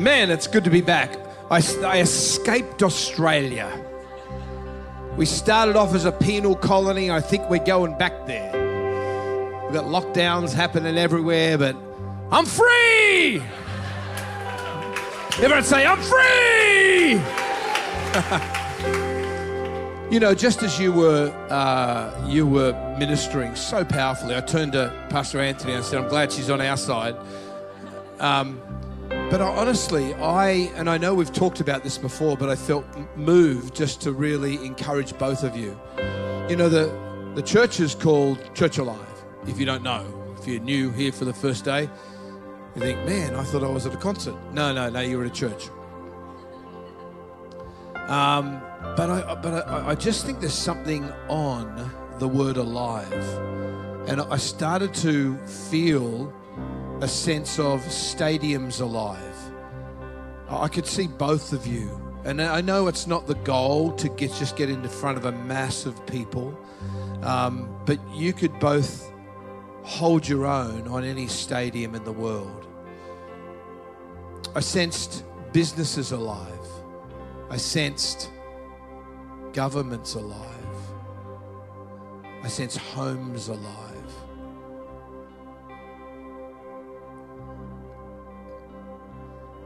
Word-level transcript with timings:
Man, 0.00 0.30
it's 0.30 0.46
good 0.46 0.64
to 0.64 0.70
be 0.70 0.80
back. 0.80 1.14
I, 1.50 1.62
I 1.84 2.00
escaped 2.00 2.82
Australia. 2.82 3.70
We 5.18 5.26
started 5.26 5.76
off 5.76 5.94
as 5.94 6.06
a 6.06 6.12
penal 6.12 6.56
colony. 6.56 7.10
I 7.10 7.20
think 7.20 7.50
we're 7.50 7.62
going 7.62 7.98
back 7.98 8.26
there. 8.26 8.50
We've 9.64 9.74
got 9.74 9.84
lockdowns 9.84 10.54
happening 10.54 10.96
everywhere, 10.96 11.58
but 11.58 11.76
I'm 12.32 12.46
free! 12.46 13.42
Everyone 15.34 15.64
say, 15.64 15.84
I'm 15.84 16.00
free! 16.00 17.20
You 20.10 20.18
know, 20.18 20.34
just 20.34 20.64
as 20.64 20.80
you 20.80 20.90
were 20.92 21.30
uh, 21.50 22.26
you 22.26 22.44
were 22.44 22.72
ministering 22.98 23.54
so 23.54 23.84
powerfully, 23.84 24.34
I 24.34 24.40
turned 24.40 24.72
to 24.72 24.92
Pastor 25.08 25.38
Anthony 25.38 25.74
and 25.74 25.84
said, 25.84 26.00
"I'm 26.00 26.08
glad 26.08 26.32
she's 26.32 26.50
on 26.50 26.60
our 26.60 26.76
side." 26.76 27.14
Um, 28.18 28.60
but 29.30 29.40
I, 29.40 29.46
honestly, 29.46 30.12
I 30.14 30.72
and 30.74 30.90
I 30.90 30.98
know 30.98 31.14
we've 31.14 31.32
talked 31.32 31.60
about 31.60 31.84
this 31.84 31.96
before, 31.96 32.36
but 32.36 32.48
I 32.48 32.56
felt 32.56 32.84
moved 33.16 33.76
just 33.76 34.00
to 34.02 34.12
really 34.12 34.56
encourage 34.66 35.16
both 35.18 35.44
of 35.44 35.56
you. 35.56 35.78
You 36.48 36.56
know, 36.56 36.68
the 36.68 36.92
the 37.36 37.42
church 37.42 37.78
is 37.78 37.94
called 37.94 38.38
Church 38.54 38.78
Alive. 38.78 39.06
If 39.46 39.58
you 39.58 39.66
don't 39.66 39.84
know, 39.84 40.04
if 40.36 40.48
you're 40.48 40.60
new 40.60 40.90
here 40.90 41.12
for 41.12 41.24
the 41.24 41.32
first 41.32 41.64
day, 41.64 41.88
you 42.74 42.82
think, 42.82 42.98
"Man, 43.06 43.36
I 43.36 43.44
thought 43.44 43.62
I 43.62 43.68
was 43.68 43.86
at 43.86 43.94
a 43.94 43.98
concert." 43.98 44.34
No, 44.52 44.72
no, 44.72 44.90
no, 44.90 45.00
you 45.00 45.16
were 45.16 45.24
at 45.24 45.30
a 45.30 45.34
church. 45.34 45.68
Um, 48.08 48.60
but 48.96 49.08
I, 49.08 49.34
but 49.36 49.68
I, 49.68 49.90
I 49.90 49.94
just 49.94 50.26
think 50.26 50.40
there's 50.40 50.52
something 50.52 51.04
on 51.28 51.90
the 52.18 52.26
word 52.26 52.56
alive, 52.56 53.12
and 54.08 54.20
I 54.20 54.36
started 54.38 54.92
to 54.94 55.36
feel 55.46 56.32
a 57.00 57.08
sense 57.08 57.58
of 57.58 57.80
stadiums 57.80 58.80
alive. 58.80 59.36
I 60.48 60.68
could 60.68 60.86
see 60.86 61.06
both 61.06 61.52
of 61.52 61.66
you, 61.66 61.88
and 62.24 62.42
I 62.42 62.60
know 62.60 62.88
it's 62.88 63.06
not 63.06 63.26
the 63.26 63.36
goal 63.36 63.92
to 63.92 64.08
get 64.08 64.32
just 64.34 64.56
get 64.56 64.68
into 64.68 64.88
front 64.88 65.16
of 65.16 65.24
a 65.24 65.32
mass 65.32 65.86
of 65.86 66.04
people, 66.06 66.58
um, 67.22 67.74
but 67.86 67.98
you 68.12 68.32
could 68.32 68.58
both 68.58 69.10
hold 69.82 70.28
your 70.28 70.46
own 70.46 70.88
on 70.88 71.04
any 71.04 71.26
stadium 71.26 71.94
in 71.94 72.04
the 72.04 72.12
world. 72.12 72.66
I 74.54 74.60
sensed 74.60 75.24
businesses 75.52 76.12
alive. 76.12 76.46
I 77.48 77.56
sensed 77.56 78.30
governments 79.52 80.14
alive. 80.14 80.46
I 82.42 82.48
sense 82.48 82.76
homes 82.76 83.48
alive. 83.48 83.89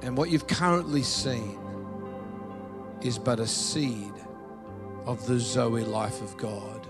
And 0.04 0.16
what 0.18 0.28
you've 0.28 0.46
currently 0.46 1.02
seen 1.02 1.58
is 3.00 3.18
but 3.18 3.40
a 3.40 3.46
seed 3.46 4.12
of 5.06 5.26
the 5.26 5.40
Zoe 5.40 5.82
life 5.82 6.20
of 6.20 6.36
God 6.36 6.86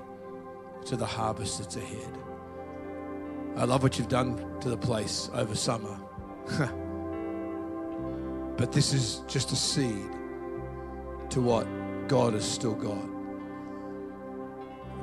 to 0.86 0.96
the 0.96 1.06
harvest 1.06 1.60
that's 1.60 1.76
ahead. 1.76 2.18
I 3.56 3.66
love 3.66 3.84
what 3.84 4.00
you've 4.00 4.08
done 4.08 4.58
to 4.60 4.68
the 4.68 4.76
place 4.76 5.30
over 5.32 5.54
summer. 5.54 5.96
but 8.56 8.72
this 8.72 8.92
is 8.92 9.22
just 9.28 9.52
a 9.52 9.56
seed 9.56 10.10
to 11.30 11.40
what 11.40 11.68
God 12.08 12.32
has 12.32 12.44
still 12.44 12.74
got. 12.74 13.08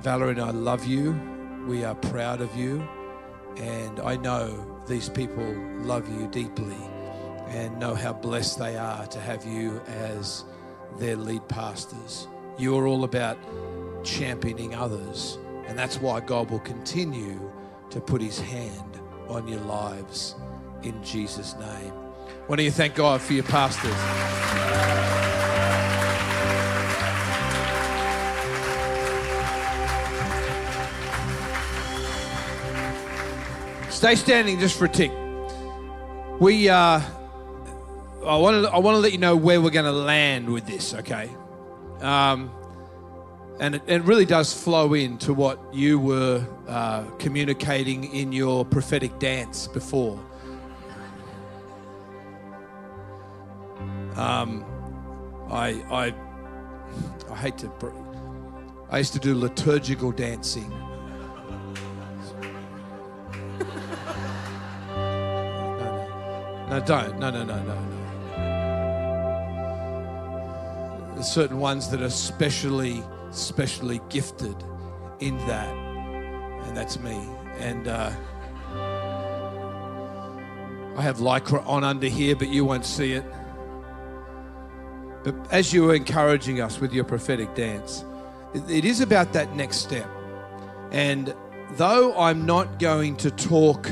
Valerie 0.01 0.31
and 0.31 0.41
I 0.41 0.51
love 0.51 0.85
you. 0.85 1.17
We 1.65 1.85
are 1.85 1.95
proud 1.95 2.41
of 2.41 2.53
you. 2.57 2.85
And 3.55 4.01
I 4.01 4.17
know 4.17 4.83
these 4.85 5.07
people 5.07 5.55
love 5.79 6.09
you 6.09 6.27
deeply 6.27 6.75
and 7.51 7.77
know 7.79 7.93
how 7.93 8.13
blessed 8.13 8.59
they 8.59 8.77
are 8.77 9.05
to 9.07 9.19
have 9.19 9.45
you 9.45 9.81
as 9.87 10.45
their 10.97 11.17
lead 11.17 11.45
pastors. 11.49 12.27
You 12.57 12.77
are 12.77 12.87
all 12.87 13.03
about 13.03 13.37
championing 14.03 14.73
others. 14.73 15.37
And 15.67 15.77
that's 15.77 15.99
why 15.99 16.21
God 16.21 16.49
will 16.49 16.59
continue 16.59 17.51
to 17.89 17.99
put 17.99 18.21
his 18.21 18.39
hand 18.39 18.99
on 19.27 19.47
your 19.47 19.59
lives 19.61 20.35
in 20.83 21.03
Jesus' 21.03 21.55
name. 21.55 21.93
Why 22.47 22.55
don't 22.55 22.65
you 22.65 22.71
thank 22.71 22.95
God 22.95 23.21
for 23.21 23.33
your 23.33 23.43
pastors? 23.43 23.91
Stay 33.93 34.15
standing 34.15 34.59
just 34.59 34.79
for 34.79 34.85
a 34.85 34.89
tick. 34.89 35.11
We, 36.39 36.69
uh, 36.69 37.01
I 38.25 38.37
want 38.37 38.65
to, 38.65 38.71
I 38.71 38.77
want 38.77 38.95
to 38.95 38.99
let 38.99 39.11
you 39.11 39.17
know 39.17 39.35
where 39.35 39.59
we're 39.59 39.71
going 39.71 39.85
to 39.85 39.91
land 39.91 40.49
with 40.49 40.67
this, 40.67 40.93
okay? 40.93 41.29
Um, 42.01 42.51
and 43.59 43.75
it, 43.75 43.81
it 43.87 44.03
really 44.03 44.25
does 44.25 44.53
flow 44.53 44.93
into 44.93 45.33
what 45.33 45.59
you 45.73 45.99
were 45.99 46.45
uh, 46.67 47.03
communicating 47.19 48.13
in 48.13 48.31
your 48.31 48.63
prophetic 48.65 49.17
dance 49.19 49.67
before. 49.67 50.19
Um, 54.15 54.65
I, 55.49 55.69
I, 55.89 56.13
I 57.31 57.35
hate 57.35 57.57
to. 57.59 57.71
I 58.89 58.97
used 58.99 59.13
to 59.13 59.19
do 59.19 59.35
liturgical 59.35 60.11
dancing. 60.11 60.71
No, 66.71 66.79
don't. 66.79 67.19
No, 67.19 67.29
no, 67.29 67.43
no, 67.43 67.61
no, 67.61 67.73
no. 67.73 68.00
Certain 71.23 71.59
ones 71.59 71.89
that 71.89 72.01
are 72.01 72.09
specially, 72.09 73.03
specially 73.31 74.01
gifted 74.09 74.55
in 75.19 75.37
that, 75.47 75.69
and 76.65 76.75
that's 76.75 76.99
me. 76.99 77.19
And 77.59 77.87
uh, 77.87 78.11
I 80.97 81.01
have 81.01 81.17
lycra 81.17 81.65
on 81.67 81.83
under 81.83 82.07
here, 82.07 82.35
but 82.35 82.49
you 82.49 82.65
won't 82.65 82.85
see 82.85 83.13
it. 83.13 83.23
But 85.23 85.35
as 85.51 85.71
you 85.71 85.83
were 85.83 85.95
encouraging 85.95 86.59
us 86.61 86.79
with 86.79 86.93
your 86.93 87.03
prophetic 87.03 87.53
dance, 87.55 88.03
it- 88.53 88.69
it 88.69 88.85
is 88.85 88.99
about 89.01 89.33
that 89.33 89.55
next 89.55 89.77
step. 89.77 90.09
And 90.91 91.33
though 91.77 92.17
I'm 92.17 92.45
not 92.45 92.79
going 92.79 93.15
to 93.17 93.31
talk 93.31 93.89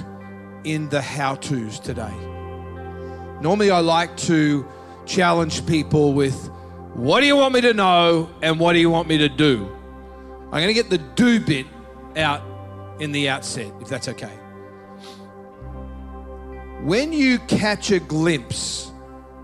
in 0.66 0.90
the 0.90 1.02
how 1.02 1.36
to's 1.36 1.80
today, 1.80 2.14
Normally, 3.42 3.72
I 3.72 3.80
like 3.80 4.18
to 4.18 4.68
challenge 5.06 5.66
people 5.66 6.12
with, 6.12 6.50
What 7.00 7.22
do 7.22 7.28
you 7.28 7.38
want 7.38 7.54
me 7.54 7.62
to 7.62 7.74
know 7.74 8.30
and 8.42 8.60
what 8.60 8.74
do 8.74 8.80
you 8.80 8.90
want 8.90 9.08
me 9.08 9.20
to 9.20 9.30
do? 9.30 9.74
I'm 10.48 10.62
going 10.62 10.68
to 10.68 10.74
get 10.74 10.90
the 10.90 10.98
do 10.98 11.40
bit 11.40 11.66
out 12.18 12.44
in 13.00 13.14
the 13.14 13.30
outset, 13.30 13.72
if 13.80 13.88
that's 13.88 14.10
okay. 14.10 14.38
When 16.82 17.14
you 17.14 17.40
catch 17.40 17.92
a 17.92 18.02
glimpse 18.02 18.92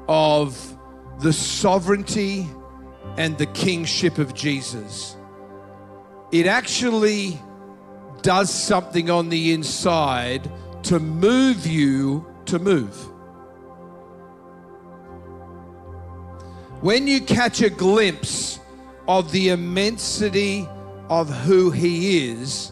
of 0.10 0.78
the 1.19 1.31
sovereignty 1.31 2.46
and 3.16 3.38
the 3.38 3.46
kingship 3.46 4.18
of 4.18 4.34
Jesus, 4.34 5.16
it 6.34 6.48
actually 6.48 7.40
does 8.22 8.54
something 8.54 9.10
on 9.10 9.30
the 9.30 9.54
inside 9.54 10.51
to 10.84 11.00
move 11.00 11.66
you 11.66 12.28
to 12.48 12.60
move. 12.60 13.15
When 16.86 17.08
you 17.08 17.20
catch 17.20 17.64
a 17.64 17.70
glimpse 17.72 18.60
of 19.08 19.32
the 19.32 19.50
immensity 19.50 20.70
of 21.10 21.28
who 21.28 21.72
he 21.72 22.30
is, 22.30 22.72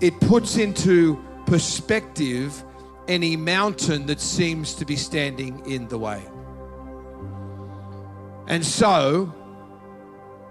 it 0.00 0.18
puts 0.20 0.56
into 0.56 1.22
perspective 1.44 2.64
any 3.06 3.36
mountain 3.36 4.06
that 4.06 4.18
seems 4.18 4.72
to 4.72 4.86
be 4.86 4.96
standing 4.96 5.62
in 5.66 5.86
the 5.88 5.98
way. 5.98 6.22
And 8.46 8.64
so, 8.64 9.30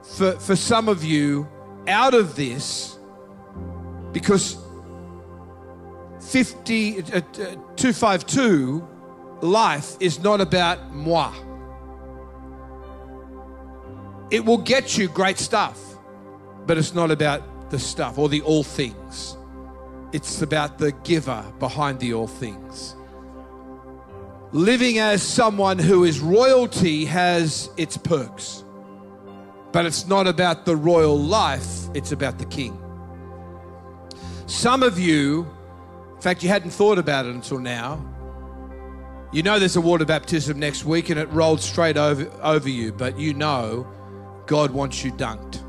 for, 0.03 0.33
for 0.33 0.56
some 0.56 0.88
of 0.88 1.03
you, 1.03 1.50
out 1.88 2.13
of 2.13 2.35
this, 2.35 3.00
because 4.11 4.56
50, 6.21 7.00
uh, 7.00 7.01
uh, 7.01 7.21
252 7.75 8.88
life 9.41 9.97
is 10.00 10.19
not 10.19 10.41
about 10.41 10.94
moi. 10.94 11.33
It 14.31 14.45
will 14.45 14.59
get 14.59 14.97
you 14.97 15.07
great 15.07 15.39
stuff, 15.39 15.79
but 16.67 16.77
it's 16.77 16.93
not 16.93 17.09
about 17.09 17.71
the 17.71 17.79
stuff 17.79 18.17
or 18.17 18.29
the 18.29 18.41
all 18.41 18.63
things. 18.63 19.35
It's 20.11 20.41
about 20.41 20.77
the 20.77 20.91
giver 20.91 21.43
behind 21.59 21.99
the 21.99 22.13
all 22.13 22.27
things. 22.27 22.95
Living 24.51 24.97
as 24.97 25.21
someone 25.21 25.77
who 25.77 26.03
is 26.03 26.19
royalty 26.19 27.05
has 27.05 27.69
its 27.77 27.97
perks, 27.97 28.63
but 29.71 29.85
it's 29.85 30.07
not 30.07 30.27
about 30.27 30.65
the 30.65 30.75
royal 30.75 31.19
life, 31.19 31.87
it's 31.93 32.11
about 32.11 32.39
the 32.39 32.45
king. 32.45 32.79
Some 34.47 34.81
of 34.81 34.97
you, 34.97 35.47
in 36.15 36.21
fact, 36.21 36.41
you 36.41 36.49
hadn't 36.49 36.71
thought 36.71 36.97
about 36.97 37.27
it 37.27 37.35
until 37.35 37.59
now. 37.59 38.03
You 39.31 39.43
know 39.43 39.59
there's 39.59 39.75
a 39.75 39.81
water 39.81 40.05
baptism 40.05 40.57
next 40.57 40.85
week 40.85 41.09
and 41.09 41.19
it 41.19 41.29
rolled 41.31 41.61
straight 41.61 41.97
over, 41.97 42.31
over 42.41 42.67
you, 42.67 42.91
but 42.91 43.19
you 43.19 43.35
know 43.35 43.87
God 44.49 44.71
wants 44.71 45.05
you 45.05 45.11
dunked. 45.11 45.61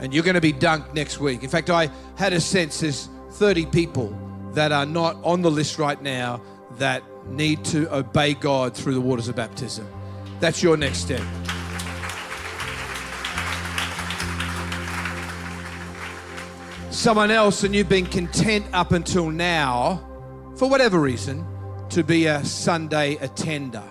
And 0.00 0.14
you're 0.14 0.22
going 0.22 0.36
to 0.36 0.40
be 0.40 0.52
dunked 0.52 0.94
next 0.94 1.18
week. 1.18 1.42
In 1.42 1.50
fact, 1.50 1.68
I 1.68 1.90
had 2.16 2.32
a 2.32 2.40
sense 2.40 2.78
there's 2.78 3.08
30 3.32 3.66
people 3.66 4.16
that 4.52 4.70
are 4.70 4.86
not 4.86 5.16
on 5.24 5.42
the 5.42 5.50
list 5.50 5.80
right 5.80 6.00
now 6.00 6.40
that 6.78 7.02
need 7.26 7.64
to 7.64 7.92
obey 7.92 8.34
God 8.34 8.76
through 8.76 8.94
the 8.94 9.00
waters 9.00 9.26
of 9.26 9.34
baptism. 9.34 9.84
That's 10.38 10.62
your 10.62 10.76
next 10.76 10.98
step. 10.98 11.22
Someone 16.92 17.32
else, 17.32 17.64
and 17.64 17.74
you've 17.74 17.88
been 17.88 18.06
content 18.06 18.64
up 18.72 18.92
until 18.92 19.28
now, 19.28 20.08
for 20.54 20.70
whatever 20.70 21.00
reason, 21.00 21.44
to 21.88 22.04
be 22.04 22.26
a 22.26 22.44
Sunday 22.44 23.16
attender, 23.16 23.82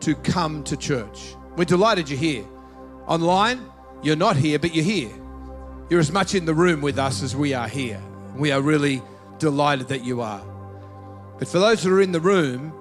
to 0.00 0.14
come 0.16 0.62
to 0.64 0.76
church. 0.76 1.36
We're 1.56 1.64
delighted 1.64 2.08
you're 2.08 2.18
here. 2.18 2.44
Online, 3.06 3.64
you're 4.02 4.16
not 4.16 4.36
here, 4.36 4.58
but 4.58 4.74
you're 4.74 4.84
here. 4.84 5.12
You're 5.88 6.00
as 6.00 6.10
much 6.10 6.34
in 6.34 6.46
the 6.46 6.54
room 6.54 6.80
with 6.80 6.98
us 6.98 7.22
as 7.22 7.36
we 7.36 7.54
are 7.54 7.68
here. 7.68 8.00
We 8.34 8.50
are 8.50 8.60
really 8.60 9.02
delighted 9.38 9.88
that 9.88 10.04
you 10.04 10.20
are. 10.20 10.42
But 11.38 11.48
for 11.48 11.58
those 11.58 11.82
that 11.82 11.92
are 11.92 12.00
in 12.00 12.12
the 12.12 12.20
room, 12.20 12.72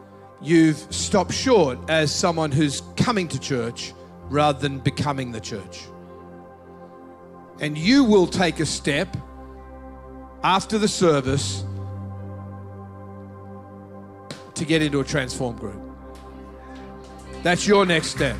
you've 0.42 0.78
stopped 0.94 1.34
short 1.34 1.78
as 1.90 2.14
someone 2.14 2.52
who's 2.52 2.81
coming 2.96 3.28
to 3.30 3.40
church 3.40 3.94
rather 4.30 4.60
than 4.60 4.80
becoming 4.80 5.31
the 5.31 5.42
church. 5.42 5.81
And 7.60 7.78
you 7.78 8.04
will 8.04 8.28
take 8.28 8.60
a 8.60 8.66
step 8.66 9.16
after 10.44 10.78
the 10.78 10.88
service 10.88 11.64
to 14.56 14.66
get 14.66 14.81
into 14.81 15.00
a 15.00 15.04
transform 15.04 15.58
group. 15.58 15.80
That's 17.44 17.68
your 17.68 17.86
next 17.86 18.08
step. 18.08 18.40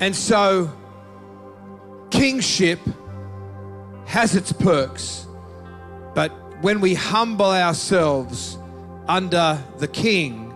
And 0.00 0.14
so, 0.14 0.70
kingship 2.10 2.78
has 4.06 4.34
its 4.34 4.52
perks, 4.52 5.26
but 6.14 6.30
when 6.62 6.80
we 6.80 6.94
humble 6.94 7.50
ourselves 7.50 8.58
under 9.08 9.62
the 9.78 9.88
king, 9.88 10.54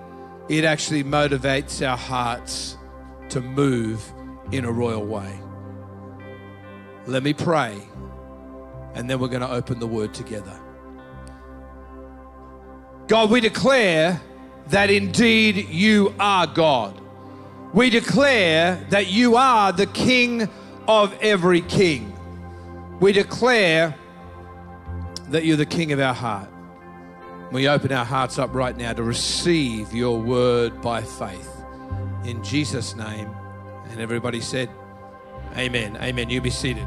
it 0.48 0.64
actually 0.64 1.04
motivates 1.04 1.86
our 1.86 1.96
hearts 1.96 2.76
to 3.30 3.40
move 3.40 4.12
in 4.52 4.64
a 4.64 4.70
royal 4.72 5.04
way. 5.04 5.40
Let 7.06 7.22
me 7.22 7.32
pray, 7.32 7.76
and 8.94 9.10
then 9.10 9.18
we're 9.18 9.28
going 9.28 9.42
to 9.42 9.50
open 9.50 9.80
the 9.80 9.86
word 9.86 10.14
together. 10.14 10.58
God, 13.08 13.30
we 13.30 13.40
declare 13.40 14.20
that 14.68 14.90
indeed 14.90 15.68
you 15.68 16.14
are 16.20 16.46
God. 16.46 17.01
We 17.72 17.88
declare 17.88 18.84
that 18.90 19.06
you 19.06 19.36
are 19.36 19.72
the 19.72 19.86
King 19.86 20.48
of 20.86 21.16
every 21.22 21.62
king. 21.62 22.12
We 23.00 23.12
declare 23.12 23.94
that 25.28 25.46
you're 25.46 25.56
the 25.56 25.64
King 25.64 25.92
of 25.92 26.00
our 26.00 26.12
heart. 26.12 26.50
We 27.50 27.68
open 27.68 27.90
our 27.92 28.04
hearts 28.04 28.38
up 28.38 28.54
right 28.54 28.76
now 28.76 28.92
to 28.92 29.02
receive 29.02 29.94
your 29.94 30.20
word 30.20 30.82
by 30.82 31.00
faith. 31.02 31.50
In 32.24 32.44
Jesus' 32.44 32.94
name. 32.94 33.30
And 33.88 34.00
everybody 34.00 34.40
said, 34.40 34.68
Amen. 35.56 35.96
Amen. 35.96 36.28
You 36.28 36.40
be 36.40 36.50
seated. 36.50 36.86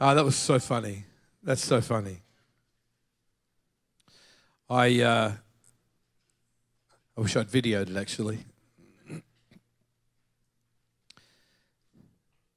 Oh, 0.00 0.14
that 0.16 0.24
was 0.24 0.34
so 0.34 0.58
funny. 0.58 1.04
That's 1.44 1.64
so 1.64 1.80
funny. 1.80 2.22
I 4.68 5.00
uh, 5.00 5.32
I 7.16 7.20
wish 7.20 7.36
I'd 7.36 7.48
videoed 7.48 7.90
it 7.90 7.96
actually. 7.96 8.38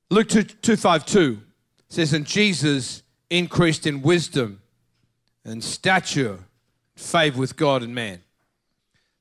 Luke 0.09 0.29
2, 0.29 0.43
252 0.43 1.41
says, 1.89 2.13
And 2.13 2.25
Jesus 2.25 3.03
increased 3.29 3.85
in 3.87 4.01
wisdom 4.01 4.61
and 5.43 5.63
stature, 5.63 6.39
favor 6.95 7.39
with 7.39 7.57
God 7.57 7.83
and 7.83 7.93
man. 7.93 8.21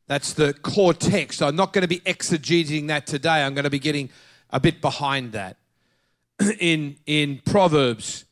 That's 0.06 0.34
the 0.34 0.52
core 0.52 0.94
text. 0.94 1.42
I'm 1.42 1.56
not 1.56 1.72
going 1.72 1.82
to 1.82 1.88
be 1.88 2.00
exegeting 2.00 2.88
that 2.88 3.06
today. 3.06 3.42
I'm 3.42 3.54
going 3.54 3.64
to 3.64 3.70
be 3.70 3.78
getting 3.78 4.10
a 4.50 4.60
bit 4.60 4.80
behind 4.80 5.32
that. 5.32 5.56
In, 6.60 6.96
in 7.06 7.40
Proverbs 7.46 8.24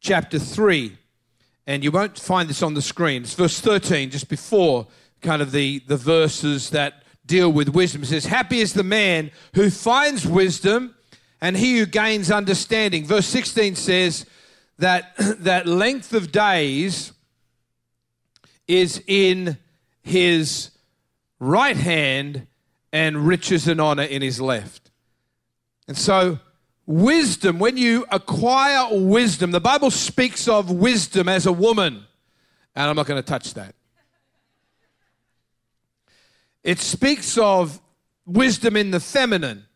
chapter 0.00 0.38
3, 0.38 0.96
and 1.66 1.82
you 1.82 1.90
won't 1.90 2.18
find 2.18 2.48
this 2.48 2.62
on 2.62 2.74
the 2.74 2.82
screen, 2.82 3.22
it's 3.22 3.34
verse 3.34 3.60
13, 3.60 4.10
just 4.10 4.28
before 4.28 4.86
kind 5.24 5.42
of 5.42 5.50
the, 5.50 5.80
the 5.86 5.96
verses 5.96 6.70
that 6.70 7.02
deal 7.26 7.50
with 7.50 7.70
wisdom. 7.70 8.02
It 8.02 8.06
says, 8.06 8.26
Happy 8.26 8.60
is 8.60 8.74
the 8.74 8.84
man 8.84 9.30
who 9.54 9.70
finds 9.70 10.26
wisdom 10.26 10.94
and 11.40 11.56
he 11.56 11.78
who 11.78 11.86
gains 11.86 12.30
understanding. 12.30 13.04
Verse 13.04 13.26
16 13.26 13.74
says 13.74 14.26
that, 14.78 15.16
that 15.18 15.66
length 15.66 16.12
of 16.12 16.30
days 16.30 17.12
is 18.68 19.02
in 19.06 19.58
his 20.02 20.70
right 21.40 21.76
hand 21.76 22.46
and 22.92 23.26
riches 23.26 23.66
and 23.66 23.80
honor 23.80 24.04
in 24.04 24.22
his 24.22 24.40
left. 24.40 24.90
And 25.88 25.98
so, 25.98 26.38
wisdom, 26.86 27.58
when 27.58 27.76
you 27.76 28.06
acquire 28.10 28.88
wisdom, 28.90 29.50
the 29.50 29.60
Bible 29.60 29.90
speaks 29.90 30.48
of 30.48 30.70
wisdom 30.70 31.28
as 31.28 31.44
a 31.44 31.52
woman, 31.52 32.04
and 32.74 32.88
I'm 32.88 32.96
not 32.96 33.06
going 33.06 33.22
to 33.22 33.26
touch 33.28 33.54
that. 33.54 33.74
It 36.64 36.78
speaks 36.78 37.36
of 37.36 37.78
wisdom 38.26 38.74
in 38.76 38.90
the 38.90 39.00
feminine 39.00 39.66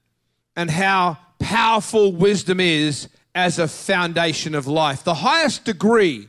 and 0.56 0.70
how 0.70 1.18
powerful 1.38 2.12
wisdom 2.12 2.60
is 2.60 3.08
as 3.34 3.58
a 3.58 3.68
foundation 3.68 4.54
of 4.54 4.66
life. 4.66 5.04
The 5.04 5.14
highest 5.14 5.64
degree 5.64 6.28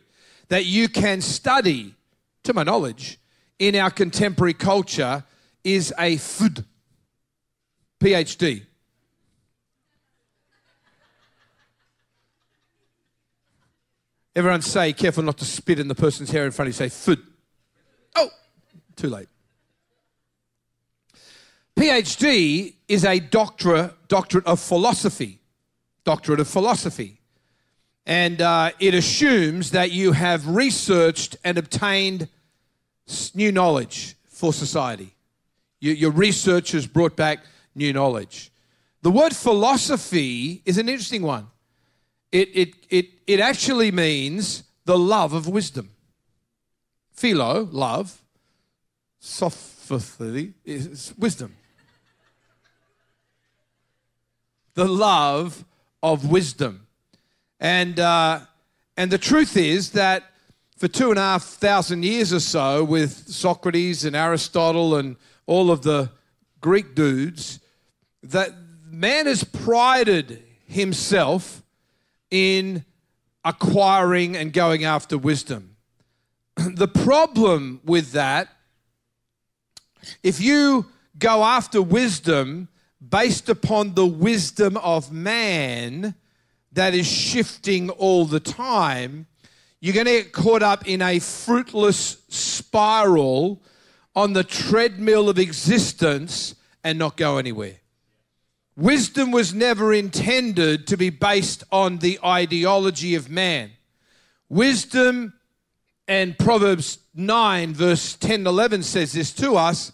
that 0.50 0.66
you 0.66 0.90
can 0.90 1.22
study, 1.22 1.96
to 2.44 2.54
my 2.54 2.64
knowledge, 2.64 3.20
in 3.58 3.76
our 3.76 3.90
contemporary 3.90 4.54
culture 4.54 5.24
is 5.64 5.94
a 5.98 6.18
FUD, 6.18 6.66
PhD. 8.00 8.66
Everyone 14.36 14.62
say, 14.62 14.94
careful 14.94 15.24
not 15.24 15.38
to 15.40 15.46
spit 15.46 15.80
in 15.80 15.88
the 15.88 15.96
person's 15.96 16.30
hair 16.30 16.46
in 16.46 16.52
front 16.52 16.70
of 16.70 16.80
you, 16.80 16.90
say 16.90 17.14
FUD. 17.14 17.22
Oh, 18.16 18.30
too 18.96 19.10
late. 19.10 19.28
PhD 21.80 22.74
is 22.90 23.06
a 23.06 23.20
doctorate, 23.20 23.94
doctorate 24.10 24.46
of 24.46 24.60
philosophy, 24.60 25.40
doctorate 26.04 26.42
of 26.42 26.48
philosophy. 26.50 27.22
And 28.06 28.42
uh, 28.42 28.72
it 28.82 28.94
assumes 28.94 29.72
that 29.72 29.90
you 29.94 30.12
have 30.12 30.46
researched 30.46 31.38
and 31.46 31.58
obtained 31.58 32.28
new 33.34 33.54
knowledge 33.54 34.18
for 34.28 34.52
society. 34.52 35.16
You, 35.80 35.94
your 35.94 36.12
research 36.12 36.74
has 36.74 36.86
brought 36.86 37.16
back 37.16 37.46
new 37.74 37.94
knowledge. 37.94 38.52
The 39.02 39.12
word 39.12 39.34
philosophy 39.34 40.62
is 40.66 40.78
an 40.78 40.90
interesting 40.90 41.22
one. 41.22 41.48
It, 42.34 42.50
it, 42.54 42.74
it, 42.90 43.06
it 43.26 43.40
actually 43.40 43.92
means 43.92 44.64
the 44.84 44.98
love 44.98 45.32
of 45.32 45.48
wisdom. 45.48 45.92
Philo, 47.14 47.70
love. 47.72 48.22
Sophophy 49.22 50.56
is 50.66 51.14
wisdom. 51.18 51.56
The 54.80 54.88
love 54.88 55.66
of 56.02 56.32
wisdom. 56.32 56.88
And, 57.60 58.00
uh, 58.00 58.40
and 58.96 59.12
the 59.12 59.18
truth 59.18 59.58
is 59.58 59.92
that 59.92 60.24
for 60.78 60.88
two 60.88 61.10
and 61.10 61.20
a 61.20 61.22
half 61.22 61.44
thousand 61.44 62.04
years 62.06 62.32
or 62.32 62.40
so, 62.40 62.86
with 62.86 63.12
Socrates 63.28 64.06
and 64.06 64.16
Aristotle 64.16 64.96
and 64.96 65.18
all 65.48 65.70
of 65.70 65.82
the 65.82 66.12
Greek 66.62 66.96
dudes, 66.96 67.60
that 68.24 68.52
man 68.90 69.26
has 69.26 69.44
prided 69.44 70.42
himself 70.66 71.62
in 72.32 72.86
acquiring 73.44 74.38
and 74.38 74.54
going 74.54 74.86
after 74.86 75.18
wisdom. 75.18 75.76
The 76.56 76.88
problem 76.88 77.82
with 77.84 78.14
that, 78.14 78.48
if 80.24 80.40
you 80.40 80.86
go 81.18 81.44
after 81.44 81.82
wisdom 81.82 82.70
based 83.08 83.50
upon 83.50 83.94
the 83.94 84.06
wisdom 84.06 84.78
of 84.78 85.12
man 85.12 86.16
that 86.72 86.94
is 86.94 87.08
shifting 87.08 87.90
all 87.90 88.26
the 88.26 88.40
time, 88.40 89.28
you're 89.80 89.94
going 89.94 90.06
to 90.06 90.24
get 90.24 90.34
caught 90.34 90.62
up 90.62 90.88
in 90.88 91.02
a 91.02 91.20
fruitless 91.20 92.18
spiral 92.28 93.62
on 94.16 94.34
the 94.34 94.44
treadmill 94.44 95.30
of 95.30 95.40
existence 95.40 96.56
and 96.84 97.00
not 97.00 97.16
go 97.16 97.38
anywhere. 97.38 97.78
Wisdom 98.76 99.32
was 99.32 99.54
never 99.54 99.94
intended 99.94 100.88
to 100.88 100.98
be 100.98 101.10
based 101.10 101.64
on 101.72 101.98
the 101.98 102.20
ideology 102.24 103.16
of 103.16 103.30
man. 103.30 103.72
Wisdom 104.48 105.34
and 106.08 106.38
Proverbs 106.38 107.00
9, 107.14 107.74
verse 107.74 108.16
10 108.16 108.48
11 108.48 108.84
says 108.84 109.14
this 109.14 109.32
to 109.34 109.56
us 109.56 109.92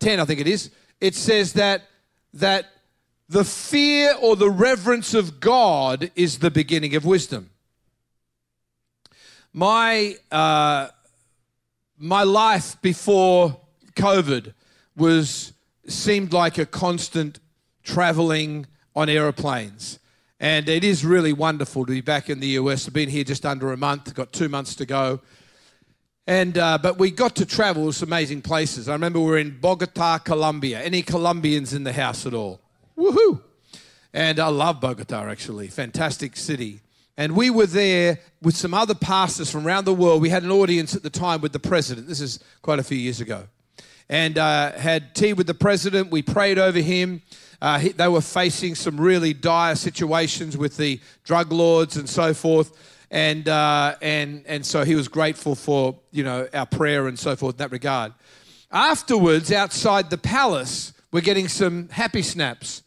10, 0.00 0.18
I 0.18 0.24
think 0.24 0.40
it 0.40 0.48
is. 0.48 0.70
It 1.00 1.14
says 1.14 1.52
that, 1.54 1.82
that 2.34 2.66
the 3.28 3.44
fear 3.44 4.14
or 4.20 4.36
the 4.36 4.50
reverence 4.50 5.14
of 5.14 5.40
God 5.40 6.10
is 6.14 6.38
the 6.38 6.50
beginning 6.50 6.94
of 6.94 7.04
wisdom. 7.04 7.50
My, 9.52 10.16
uh, 10.30 10.88
my 11.98 12.22
life 12.22 12.80
before 12.82 13.60
COVID 13.94 14.54
was 14.96 15.52
seemed 15.86 16.32
like 16.32 16.58
a 16.58 16.66
constant 16.66 17.38
traveling 17.82 18.66
on 18.94 19.08
aeroplanes. 19.08 19.98
And 20.40 20.68
it 20.68 20.84
is 20.84 21.04
really 21.04 21.32
wonderful 21.32 21.86
to 21.86 21.92
be 21.92 22.00
back 22.00 22.28
in 22.28 22.40
the 22.40 22.48
US. 22.48 22.86
I've 22.86 22.94
been 22.94 23.08
here 23.08 23.24
just 23.24 23.46
under 23.46 23.72
a 23.72 23.76
month, 23.76 24.14
got 24.14 24.32
two 24.32 24.48
months 24.48 24.74
to 24.76 24.86
go. 24.86 25.20
And, 26.32 26.56
uh, 26.56 26.78
but 26.78 26.98
we 26.98 27.10
got 27.10 27.36
to 27.36 27.44
travel 27.44 27.92
some 27.92 28.08
amazing 28.08 28.40
places. 28.40 28.88
I 28.88 28.94
remember 28.94 29.20
we 29.20 29.26
were 29.26 29.36
in 29.36 29.58
Bogota, 29.60 30.16
Colombia. 30.16 30.80
Any 30.80 31.02
Colombians 31.02 31.74
in 31.74 31.84
the 31.84 31.92
house 31.92 32.24
at 32.24 32.32
all? 32.32 32.58
Woohoo! 32.96 33.42
And 34.14 34.38
I 34.38 34.48
love 34.48 34.80
Bogota, 34.80 35.28
actually. 35.28 35.68
Fantastic 35.68 36.38
city. 36.38 36.80
And 37.18 37.36
we 37.36 37.50
were 37.50 37.66
there 37.66 38.18
with 38.40 38.56
some 38.56 38.72
other 38.72 38.94
pastors 38.94 39.50
from 39.50 39.66
around 39.66 39.84
the 39.84 39.92
world. 39.92 40.22
We 40.22 40.30
had 40.30 40.42
an 40.42 40.50
audience 40.50 40.96
at 40.96 41.02
the 41.02 41.10
time 41.10 41.42
with 41.42 41.52
the 41.52 41.60
president. 41.60 42.08
This 42.08 42.22
is 42.22 42.38
quite 42.62 42.78
a 42.78 42.82
few 42.82 42.96
years 42.96 43.20
ago. 43.20 43.46
And 44.08 44.38
uh, 44.38 44.72
had 44.72 45.14
tea 45.14 45.34
with 45.34 45.46
the 45.46 45.52
president. 45.52 46.10
We 46.10 46.22
prayed 46.22 46.58
over 46.58 46.78
him. 46.78 47.20
Uh, 47.60 47.78
he, 47.78 47.90
they 47.90 48.08
were 48.08 48.22
facing 48.22 48.74
some 48.74 48.98
really 48.98 49.34
dire 49.34 49.74
situations 49.74 50.56
with 50.56 50.78
the 50.78 50.98
drug 51.24 51.52
lords 51.52 51.98
and 51.98 52.08
so 52.08 52.32
forth. 52.32 52.72
And, 53.12 53.46
uh, 53.46 53.94
and, 54.00 54.42
and 54.46 54.64
so 54.64 54.84
he 54.84 54.94
was 54.94 55.06
grateful 55.06 55.54
for, 55.54 55.98
you 56.12 56.24
know, 56.24 56.48
our 56.54 56.64
prayer 56.64 57.08
and 57.08 57.18
so 57.18 57.36
forth 57.36 57.56
in 57.56 57.58
that 57.58 57.70
regard. 57.70 58.14
Afterwards, 58.70 59.52
outside 59.52 60.08
the 60.08 60.16
palace, 60.16 60.94
we're 61.12 61.20
getting 61.20 61.46
some 61.46 61.90
happy 61.90 62.22
snaps 62.22 62.82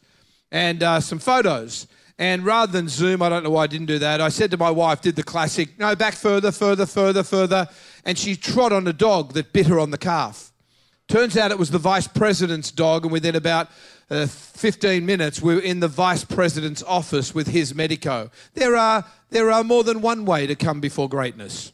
and 0.51 0.81
uh, 0.81 0.99
some 0.99 1.19
photos. 1.19 1.85
And 2.17 2.43
rather 2.43 2.71
than 2.71 2.89
Zoom, 2.89 3.21
I 3.21 3.29
don't 3.29 3.43
know 3.43 3.51
why 3.51 3.65
I 3.65 3.67
didn't 3.67 3.85
do 3.85 3.99
that. 3.99 4.19
I 4.19 4.29
said 4.29 4.49
to 4.49 4.57
my 4.57 4.71
wife, 4.71 4.99
did 4.99 5.15
the 5.15 5.21
classic, 5.21 5.77
no, 5.77 5.95
back 5.95 6.15
further, 6.15 6.51
further, 6.51 6.87
further, 6.87 7.21
further. 7.21 7.67
And 8.03 8.17
she 8.17 8.35
trod 8.35 8.73
on 8.73 8.87
a 8.87 8.93
dog 8.93 9.33
that 9.33 9.53
bit 9.53 9.67
her 9.67 9.79
on 9.79 9.91
the 9.91 9.97
calf. 9.99 10.51
Turns 11.07 11.37
out 11.37 11.51
it 11.51 11.59
was 11.59 11.69
the 11.69 11.77
vice 11.77 12.07
president's 12.07 12.71
dog, 12.71 13.03
and 13.03 13.11
within 13.11 13.35
about 13.35 13.69
uh, 14.09 14.25
15 14.25 15.05
minutes, 15.05 15.39
we 15.39 15.53
were 15.53 15.61
in 15.61 15.79
the 15.79 15.87
vice 15.87 16.23
president's 16.23 16.81
office 16.81 17.35
with 17.35 17.47
his 17.47 17.75
medico. 17.75 18.31
There 18.55 18.75
are, 18.75 19.05
there 19.35 19.51
are 19.51 19.65
more 19.65 19.83
than 19.83 19.99
one 19.99 20.23
way 20.23 20.47
to 20.47 20.55
come 20.55 20.79
before 20.79 21.09
greatness. 21.09 21.73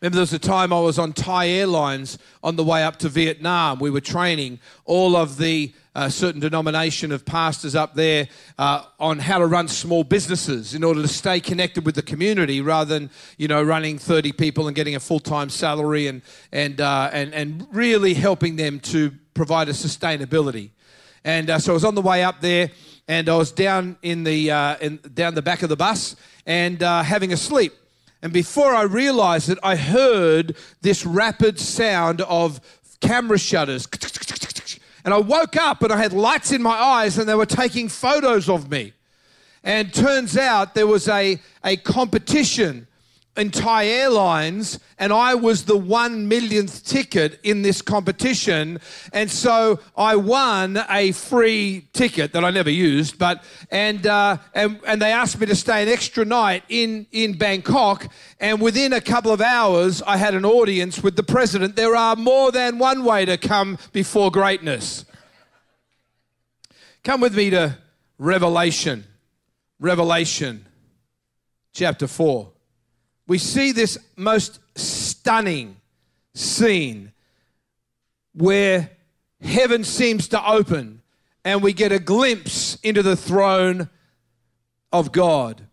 Remember, 0.00 0.14
there 0.14 0.22
was 0.22 0.32
a 0.32 0.38
time 0.38 0.72
I 0.72 0.78
was 0.78 1.00
on 1.00 1.12
Thai 1.12 1.48
Airlines 1.48 2.16
on 2.44 2.54
the 2.54 2.62
way 2.62 2.84
up 2.84 2.98
to 2.98 3.08
Vietnam. 3.08 3.80
We 3.80 3.90
were 3.90 4.00
training 4.00 4.60
all 4.84 5.16
of 5.16 5.36
the 5.36 5.74
uh, 5.96 6.08
certain 6.10 6.40
denomination 6.40 7.10
of 7.10 7.24
pastors 7.24 7.74
up 7.74 7.94
there 7.94 8.28
uh, 8.56 8.84
on 9.00 9.18
how 9.18 9.38
to 9.38 9.46
run 9.46 9.66
small 9.66 10.04
businesses 10.04 10.74
in 10.74 10.84
order 10.84 11.02
to 11.02 11.08
stay 11.08 11.40
connected 11.40 11.84
with 11.84 11.96
the 11.96 12.02
community 12.02 12.60
rather 12.60 12.96
than 12.96 13.10
you 13.36 13.48
know 13.48 13.60
running 13.60 13.98
30 13.98 14.30
people 14.30 14.68
and 14.68 14.76
getting 14.76 14.94
a 14.94 15.00
full-time 15.00 15.50
salary 15.50 16.06
and 16.06 16.22
and 16.52 16.80
uh, 16.80 17.10
and 17.12 17.34
and 17.34 17.66
really 17.72 18.14
helping 18.14 18.54
them 18.54 18.78
to 18.78 19.10
provide 19.34 19.68
a 19.68 19.72
sustainability. 19.72 20.70
And 21.24 21.50
uh, 21.50 21.58
so 21.58 21.72
I 21.72 21.74
was 21.74 21.84
on 21.84 21.94
the 21.94 22.02
way 22.02 22.22
up 22.22 22.42
there, 22.42 22.70
and 23.08 23.28
I 23.28 23.36
was 23.36 23.52
down 23.52 23.96
in 24.02 24.24
the 24.24 24.50
uh, 24.50 24.76
in, 24.80 24.98
down 25.14 25.34
the 25.34 25.42
back 25.42 25.62
of 25.62 25.68
the 25.68 25.76
bus 25.76 26.16
and 26.46 26.82
uh, 26.82 27.02
having 27.02 27.32
a 27.32 27.36
sleep. 27.36 27.74
And 28.22 28.32
before 28.32 28.74
I 28.74 28.82
realized 28.82 29.50
it, 29.50 29.58
I 29.62 29.76
heard 29.76 30.56
this 30.80 31.04
rapid 31.04 31.60
sound 31.60 32.22
of 32.22 32.60
camera 33.00 33.38
shutters. 33.38 33.86
And 35.04 35.12
I 35.12 35.18
woke 35.18 35.56
up 35.56 35.82
and 35.82 35.92
I 35.92 35.98
had 35.98 36.14
lights 36.14 36.50
in 36.50 36.62
my 36.62 36.74
eyes 36.74 37.18
and 37.18 37.28
they 37.28 37.34
were 37.34 37.44
taking 37.44 37.90
photos 37.90 38.48
of 38.48 38.70
me. 38.70 38.94
And 39.62 39.92
turns 39.92 40.38
out 40.38 40.74
there 40.74 40.86
was 40.86 41.08
a, 41.08 41.38
a 41.62 41.76
competition 41.76 42.86
in 43.36 43.50
Thai 43.50 43.86
Airlines, 43.86 44.78
and 44.98 45.12
I 45.12 45.34
was 45.34 45.64
the 45.64 45.76
one 45.76 46.28
millionth 46.28 46.84
ticket 46.86 47.40
in 47.42 47.62
this 47.62 47.82
competition. 47.82 48.78
And 49.12 49.30
so 49.30 49.80
I 49.96 50.16
won 50.16 50.78
a 50.88 51.12
free 51.12 51.88
ticket 51.92 52.32
that 52.32 52.44
I 52.44 52.50
never 52.50 52.70
used, 52.70 53.18
but 53.18 53.42
and 53.70 54.06
uh, 54.06 54.38
and 54.54 54.80
and 54.86 55.02
they 55.02 55.10
asked 55.10 55.40
me 55.40 55.46
to 55.46 55.56
stay 55.56 55.82
an 55.82 55.88
extra 55.88 56.24
night 56.24 56.62
in 56.68 57.06
in 57.10 57.36
Bangkok. 57.36 58.06
And 58.38 58.60
within 58.60 58.92
a 58.92 59.00
couple 59.00 59.32
of 59.32 59.40
hours, 59.40 60.00
I 60.02 60.16
had 60.16 60.34
an 60.34 60.44
audience 60.44 61.02
with 61.02 61.16
the 61.16 61.24
president. 61.24 61.74
There 61.74 61.96
are 61.96 62.14
more 62.14 62.52
than 62.52 62.78
one 62.78 63.04
way 63.04 63.24
to 63.24 63.36
come 63.36 63.78
before 63.92 64.30
greatness. 64.30 65.04
Come 67.02 67.20
with 67.20 67.36
me 67.36 67.50
to 67.50 67.76
Revelation, 68.16 69.04
Revelation, 69.80 70.64
chapter 71.72 72.06
four 72.06 72.53
we 73.26 73.38
see 73.38 73.72
this 73.72 73.98
most 74.16 74.60
stunning 74.76 75.76
scene 76.34 77.12
where 78.34 78.90
heaven 79.42 79.84
seems 79.84 80.28
to 80.28 80.48
open 80.48 81.02
and 81.44 81.62
we 81.62 81.72
get 81.72 81.92
a 81.92 81.98
glimpse 81.98 82.76
into 82.82 83.02
the 83.02 83.16
throne 83.16 83.88
of 84.92 85.12
God. 85.12 85.66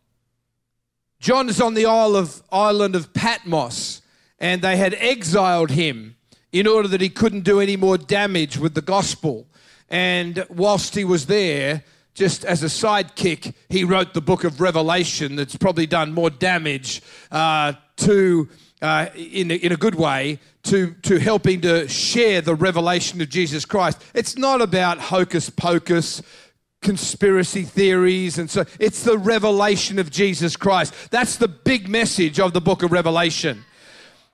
John 1.19 1.49
is 1.49 1.61
on 1.61 1.73
the 1.73 1.85
isle 1.85 2.15
of, 2.15 2.41
island 2.51 2.95
of 2.95 3.13
Patmos 3.13 4.01
and 4.39 4.61
they 4.61 4.77
had 4.77 4.93
exiled 4.95 5.71
him 5.71 6.15
in 6.51 6.67
order 6.67 6.87
that 6.87 7.01
he 7.01 7.09
couldn't 7.09 7.41
do 7.43 7.59
any 7.59 7.77
more 7.77 7.97
damage 7.97 8.57
with 8.57 8.73
the 8.73 8.81
gospel. 8.81 9.47
And 9.89 10.45
whilst 10.49 10.95
he 10.95 11.05
was 11.05 11.27
there, 11.27 11.83
just 12.13 12.43
as 12.45 12.63
a 12.63 12.67
sidekick, 12.67 13.53
he 13.69 13.83
wrote 13.83 14.13
the 14.13 14.21
book 14.21 14.43
of 14.43 14.59
Revelation 14.59 15.35
that's 15.35 15.55
probably 15.55 15.85
done 15.85 16.13
more 16.13 16.29
damage 16.29 17.01
uh, 17.31 17.73
to, 17.97 18.49
uh, 18.81 19.07
in, 19.15 19.51
a, 19.51 19.55
in 19.55 19.71
a 19.71 19.77
good 19.77 19.95
way, 19.95 20.39
to, 20.63 20.93
to 21.03 21.17
helping 21.19 21.61
to 21.61 21.87
share 21.87 22.41
the 22.41 22.55
revelation 22.55 23.21
of 23.21 23.29
Jesus 23.29 23.65
Christ. 23.65 24.03
It's 24.13 24.37
not 24.37 24.61
about 24.61 24.99
hocus 24.99 25.49
pocus, 25.49 26.21
conspiracy 26.81 27.63
theories, 27.63 28.37
and 28.37 28.49
so 28.49 28.65
it's 28.79 29.03
the 29.03 29.17
revelation 29.17 29.97
of 29.97 30.11
Jesus 30.11 30.57
Christ. 30.57 30.93
That's 31.11 31.37
the 31.37 31.47
big 31.47 31.87
message 31.87 32.39
of 32.39 32.53
the 32.53 32.61
book 32.61 32.83
of 32.83 32.91
Revelation. 32.91 33.63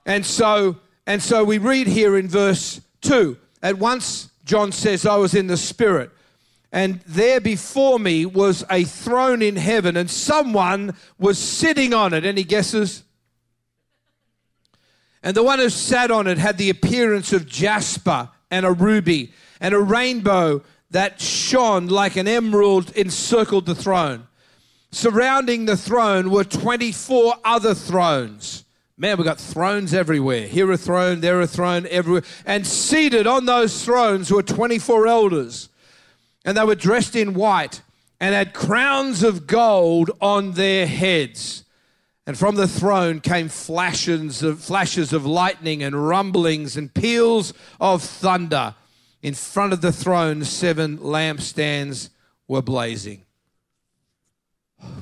And 0.04 0.24
so, 0.26 0.76
and 1.06 1.22
so 1.22 1.44
we 1.44 1.58
read 1.58 1.86
here 1.86 2.16
in 2.18 2.28
verse 2.28 2.80
2 3.02 3.36
at 3.62 3.78
once 3.78 4.30
John 4.44 4.72
says, 4.72 5.04
I 5.04 5.16
was 5.16 5.34
in 5.34 5.46
the 5.46 5.56
Spirit 5.58 6.10
and 6.70 7.00
there 7.06 7.40
before 7.40 7.98
me 7.98 8.26
was 8.26 8.64
a 8.70 8.84
throne 8.84 9.40
in 9.40 9.56
heaven, 9.56 9.96
and 9.96 10.10
someone 10.10 10.94
was 11.18 11.38
sitting 11.38 11.94
on 11.94 12.12
it. 12.12 12.26
Any 12.26 12.44
guesses? 12.44 13.04
And 15.22 15.34
the 15.34 15.42
one 15.42 15.58
who 15.58 15.70
sat 15.70 16.10
on 16.10 16.26
it 16.26 16.38
had 16.38 16.58
the 16.58 16.70
appearance 16.70 17.32
of 17.32 17.46
jasper 17.46 18.30
and 18.50 18.66
a 18.66 18.72
ruby, 18.72 19.32
and 19.60 19.74
a 19.74 19.80
rainbow 19.80 20.62
that 20.90 21.20
shone 21.20 21.86
like 21.86 22.16
an 22.16 22.28
emerald 22.28 22.90
encircled 22.96 23.66
the 23.66 23.74
throne. 23.74 24.26
Surrounding 24.90 25.66
the 25.66 25.76
throne 25.76 26.30
were 26.30 26.44
24 26.44 27.34
other 27.44 27.74
thrones. 27.74 28.64
Man, 28.96 29.16
we've 29.16 29.24
got 29.24 29.38
thrones 29.38 29.94
everywhere. 29.94 30.46
Here 30.46 30.70
a 30.72 30.78
throne, 30.78 31.20
there 31.20 31.40
a 31.40 31.46
throne, 31.46 31.86
everywhere. 31.90 32.24
And 32.46 32.66
seated 32.66 33.26
on 33.26 33.44
those 33.44 33.84
thrones 33.84 34.30
were 34.30 34.42
24 34.42 35.06
elders 35.06 35.67
and 36.48 36.56
they 36.56 36.64
were 36.64 36.74
dressed 36.74 37.14
in 37.14 37.34
white 37.34 37.82
and 38.18 38.34
had 38.34 38.54
crowns 38.54 39.22
of 39.22 39.46
gold 39.46 40.10
on 40.18 40.52
their 40.52 40.86
heads. 40.86 41.62
And 42.26 42.38
from 42.38 42.54
the 42.54 42.66
throne 42.66 43.20
came 43.20 43.50
flashes 43.50 44.42
of, 44.42 44.58
flashes 44.58 45.12
of 45.12 45.26
lightning 45.26 45.82
and 45.82 46.08
rumblings 46.08 46.74
and 46.74 46.94
peals 46.94 47.52
of 47.78 48.02
thunder. 48.02 48.74
In 49.20 49.34
front 49.34 49.74
of 49.74 49.82
the 49.82 49.92
throne, 49.92 50.42
seven 50.42 50.96
lampstands 50.96 52.08
were 52.46 52.62
blazing. 52.62 53.26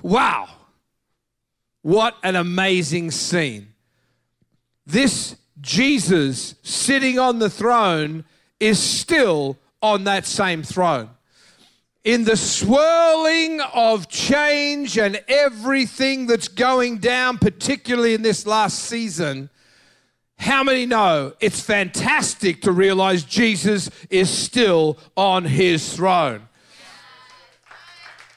Wow. 0.02 0.48
What 1.82 2.16
an 2.24 2.34
amazing 2.34 3.12
scene. 3.12 3.68
This 4.84 5.36
Jesus 5.60 6.56
sitting 6.64 7.20
on 7.20 7.38
the 7.38 7.50
throne 7.50 8.24
is 8.58 8.80
still 8.80 9.56
on 9.80 10.02
that 10.04 10.26
same 10.26 10.64
throne. 10.64 11.10
In 12.06 12.22
the 12.22 12.36
swirling 12.36 13.60
of 13.74 14.06
change 14.06 14.96
and 14.96 15.20
everything 15.26 16.28
that's 16.28 16.46
going 16.46 16.98
down, 16.98 17.36
particularly 17.36 18.14
in 18.14 18.22
this 18.22 18.46
last 18.46 18.78
season, 18.78 19.50
how 20.38 20.62
many 20.62 20.86
know 20.86 21.32
it's 21.40 21.60
fantastic 21.60 22.62
to 22.62 22.70
realize 22.70 23.24
Jesus 23.24 23.90
is 24.08 24.30
still 24.30 24.98
on 25.16 25.46
his 25.46 25.96
throne? 25.96 26.48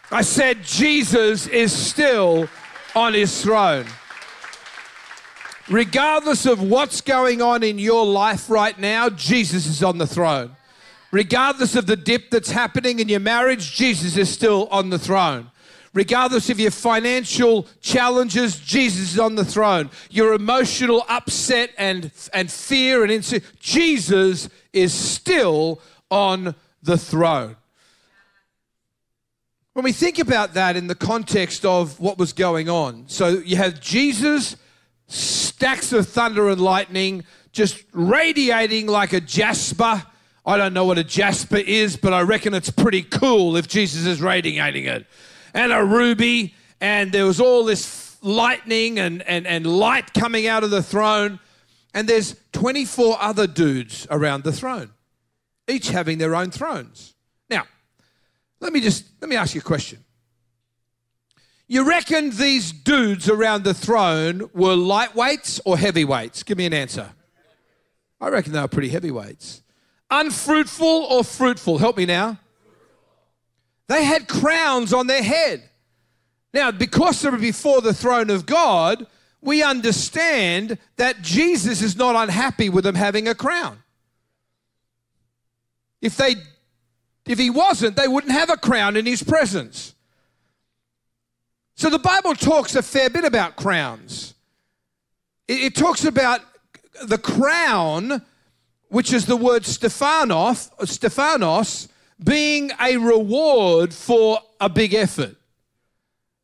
I 0.09 0.23
said, 0.23 0.63
Jesus 0.63 1.45
is 1.45 1.71
still 1.71 2.49
on 2.95 3.13
his 3.13 3.43
throne. 3.43 3.85
Regardless 5.69 6.47
of 6.47 6.59
what's 6.63 7.01
going 7.01 7.43
on 7.43 7.61
in 7.61 7.77
your 7.77 8.03
life 8.03 8.49
right 8.49 8.79
now, 8.79 9.11
Jesus 9.11 9.67
is 9.67 9.83
on 9.83 9.99
the 9.99 10.07
throne. 10.07 10.55
Regardless 11.11 11.75
of 11.75 11.87
the 11.87 11.95
dip 11.95 12.29
that's 12.29 12.51
happening 12.51 12.99
in 12.99 13.09
your 13.09 13.19
marriage, 13.19 13.75
Jesus 13.75 14.15
is 14.15 14.29
still 14.29 14.67
on 14.71 14.89
the 14.89 14.99
throne. 14.99 15.49
Regardless 15.93 16.51
of 16.51 16.59
your 16.59 16.69
financial 16.69 17.67
challenges, 17.81 18.59
Jesus 18.59 19.13
is 19.13 19.19
on 19.19 19.33
the 19.33 19.45
throne. 19.45 19.89
Your 20.11 20.33
emotional 20.33 21.03
upset 21.09 21.71
and, 21.77 22.11
and 22.31 22.51
fear 22.51 23.01
and 23.01 23.11
insecurity, 23.11 23.57
Jesus 23.59 24.49
is 24.71 24.93
still 24.93 25.81
on 26.11 26.53
the 26.83 26.97
throne. 26.97 27.55
When 29.73 29.83
we 29.83 29.91
think 29.91 30.19
about 30.19 30.53
that 30.53 30.75
in 30.75 30.87
the 30.87 30.95
context 30.95 31.65
of 31.65 31.99
what 31.99 32.17
was 32.17 32.33
going 32.33 32.69
on, 32.69 33.05
so 33.07 33.29
you 33.39 33.55
have 33.55 33.79
Jesus, 33.79 34.57
stacks 35.07 35.91
of 35.91 36.07
thunder 36.07 36.49
and 36.49 36.61
lightning, 36.61 37.23
just 37.51 37.83
radiating 37.93 38.87
like 38.87 39.13
a 39.13 39.21
jasper. 39.21 40.03
I 40.45 40.57
don't 40.57 40.73
know 40.73 40.85
what 40.85 40.97
a 40.97 41.03
jasper 41.03 41.57
is, 41.57 41.97
but 41.97 42.13
I 42.13 42.21
reckon 42.21 42.53
it's 42.53 42.69
pretty 42.69 43.03
cool 43.03 43.55
if 43.55 43.67
Jesus 43.67 44.05
is 44.05 44.21
radiating 44.21 44.85
it. 44.85 45.05
And 45.53 45.71
a 45.71 45.83
ruby, 45.83 46.53
and 46.79 47.11
there 47.11 47.25
was 47.25 47.39
all 47.39 47.65
this 47.65 48.17
lightning 48.21 48.99
and, 48.99 49.21
and, 49.23 49.45
and 49.45 49.65
light 49.65 50.13
coming 50.13 50.47
out 50.47 50.63
of 50.63 50.71
the 50.71 50.83
throne. 50.83 51.39
And 51.93 52.07
there's 52.07 52.35
24 52.53 53.17
other 53.19 53.47
dudes 53.47 54.07
around 54.09 54.43
the 54.43 54.51
throne, 54.51 54.91
each 55.67 55.89
having 55.89 56.17
their 56.17 56.35
own 56.35 56.51
thrones. 56.51 57.15
Now, 57.49 57.65
let 58.59 58.73
me 58.73 58.79
just 58.79 59.05
let 59.21 59.29
me 59.29 59.35
ask 59.35 59.55
you 59.55 59.61
a 59.61 59.63
question. 59.63 60.03
You 61.67 61.87
reckon 61.87 62.31
these 62.31 62.71
dudes 62.71 63.29
around 63.29 63.63
the 63.63 63.75
throne 63.75 64.49
were 64.53 64.75
lightweights 64.75 65.59
or 65.65 65.77
heavyweights? 65.77 66.41
Give 66.43 66.57
me 66.57 66.65
an 66.65 66.73
answer. 66.73 67.11
I 68.19 68.29
reckon 68.29 68.53
they 68.53 68.59
were 68.59 68.67
pretty 68.67 68.89
heavyweights. 68.89 69.61
Unfruitful 70.11 70.87
or 70.87 71.23
fruitful? 71.23 71.77
Help 71.77 71.97
me 71.97 72.05
now. 72.05 72.39
They 73.87 74.03
had 74.03 74.27
crowns 74.27 74.93
on 74.93 75.07
their 75.07 75.23
head. 75.23 75.63
Now, 76.53 76.71
because 76.71 77.21
they 77.21 77.29
were 77.29 77.37
before 77.37 77.81
the 77.81 77.93
throne 77.93 78.29
of 78.29 78.45
God, 78.45 79.05
we 79.41 79.63
understand 79.63 80.77
that 80.97 81.21
Jesus 81.21 81.81
is 81.81 81.95
not 81.95 82.15
unhappy 82.15 82.69
with 82.69 82.83
them 82.83 82.95
having 82.95 83.27
a 83.27 83.35
crown. 83.35 83.83
If 86.01 86.17
they 86.17 86.35
if 87.29 87.37
he 87.37 87.51
wasn't, 87.51 87.95
they 87.95 88.07
wouldn't 88.07 88.33
have 88.33 88.49
a 88.49 88.57
crown 88.57 88.97
in 88.97 89.05
his 89.05 89.21
presence. 89.21 89.93
So 91.75 91.89
the 91.89 91.99
Bible 91.99 92.33
talks 92.33 92.75
a 92.75 92.81
fair 92.81 93.09
bit 93.09 93.23
about 93.23 93.55
crowns. 93.55 94.33
It, 95.47 95.59
it 95.61 95.75
talks 95.75 96.05
about 96.05 96.41
the 97.03 97.19
crown, 97.19 98.23
which 98.89 99.13
is 99.13 99.25
the 99.25 99.37
word 99.37 99.65
Stephanos, 99.65 100.69
Stephanos, 100.83 101.87
being 102.23 102.71
a 102.81 102.97
reward 102.97 103.93
for 103.93 104.39
a 104.59 104.69
big 104.69 104.93
effort. 104.93 105.35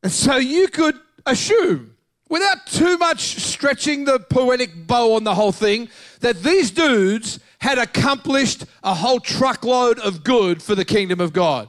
And 0.02 0.10
so 0.10 0.36
you 0.36 0.68
could 0.68 0.98
assume, 1.26 1.96
without 2.28 2.66
too 2.66 2.96
much 2.96 3.20
stretching 3.40 4.04
the 4.04 4.18
poetic 4.18 4.86
bow 4.86 5.14
on 5.14 5.24
the 5.24 5.34
whole 5.34 5.52
thing, 5.52 5.88
that 6.20 6.42
these 6.42 6.70
dudes 6.70 7.40
had 7.58 7.78
accomplished 7.78 8.64
a 8.82 8.94
whole 8.94 9.20
truckload 9.20 9.98
of 9.98 10.22
good 10.22 10.62
for 10.62 10.74
the 10.74 10.84
kingdom 10.84 11.20
of 11.20 11.32
God. 11.32 11.68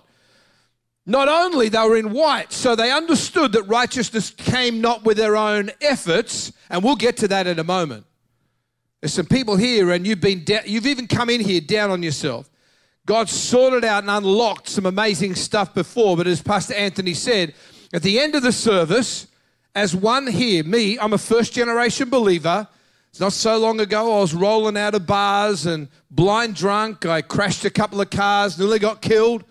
Not 1.06 1.30
only 1.30 1.70
they 1.70 1.80
were 1.80 1.98
in 1.98 2.12
white, 2.12 2.52
so 2.52 2.76
they 2.76 2.92
understood 2.92 3.54
that 3.54 3.64
righteousness 3.64 4.30
came 4.30 4.82
not 4.82 5.06
with 5.06 5.18
their 5.18 5.38
own 5.38 5.72
efforts, 5.82 6.52
and 6.70 6.84
we'll 6.84 6.98
get 6.98 7.18
to 7.18 7.28
that 7.30 7.48
in 7.48 7.60
a 7.60 7.64
moment. 7.64 8.06
There's 9.02 9.14
some 9.14 9.26
people 9.26 9.56
here, 9.56 9.92
and 9.92 10.08
you've 10.08 10.22
been 10.22 10.44
da- 10.44 10.66
you've 10.66 10.88
even 10.88 11.08
come 11.08 11.30
in 11.30 11.40
here 11.42 11.62
down 11.62 11.92
on 11.92 12.02
yourself. 12.02 12.50
God 13.06 13.30
sorted 13.30 13.86
out 13.86 14.04
and 14.04 14.12
unlocked 14.12 14.68
some 14.68 14.86
amazing 14.86 15.36
stuff 15.36 15.74
before, 15.74 16.18
but 16.18 16.28
as 16.28 16.42
Pastor 16.42 16.74
Anthony 16.74 17.14
said, 17.14 17.54
at 17.94 18.02
the 18.02 18.20
end 18.20 18.36
of 18.36 18.44
the 18.44 18.52
service, 18.52 19.28
as 19.76 19.96
one 19.96 20.28
here, 20.28 20.64
me, 20.64 21.00
I'm 21.00 21.14
a 21.14 21.18
first 21.18 21.54
generation 21.54 22.10
believer. 22.10 22.68
It's 23.10 23.20
not 23.20 23.34
so 23.34 23.58
long 23.58 23.80
ago, 23.80 24.18
I 24.18 24.20
was 24.22 24.34
rolling 24.34 24.76
out 24.76 24.94
of 24.94 25.08
bars 25.08 25.66
and 25.66 25.88
blind 26.12 26.56
drunk. 26.56 27.06
I 27.06 27.22
crashed 27.22 27.64
a 27.64 27.70
couple 27.70 28.02
of 28.02 28.10
cars, 28.10 28.60
nearly 28.60 28.80
got 28.80 29.02
killed. 29.02 29.46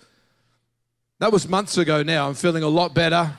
That 1.18 1.32
was 1.32 1.48
months 1.48 1.78
ago 1.78 2.02
now. 2.02 2.28
I'm 2.28 2.34
feeling 2.34 2.62
a 2.62 2.68
lot 2.68 2.94
better. 2.94 3.32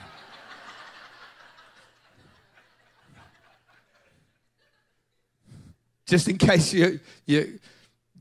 Just 6.08 6.28
in 6.28 6.38
case 6.38 6.74
you, 6.74 7.00
you're 7.26 7.48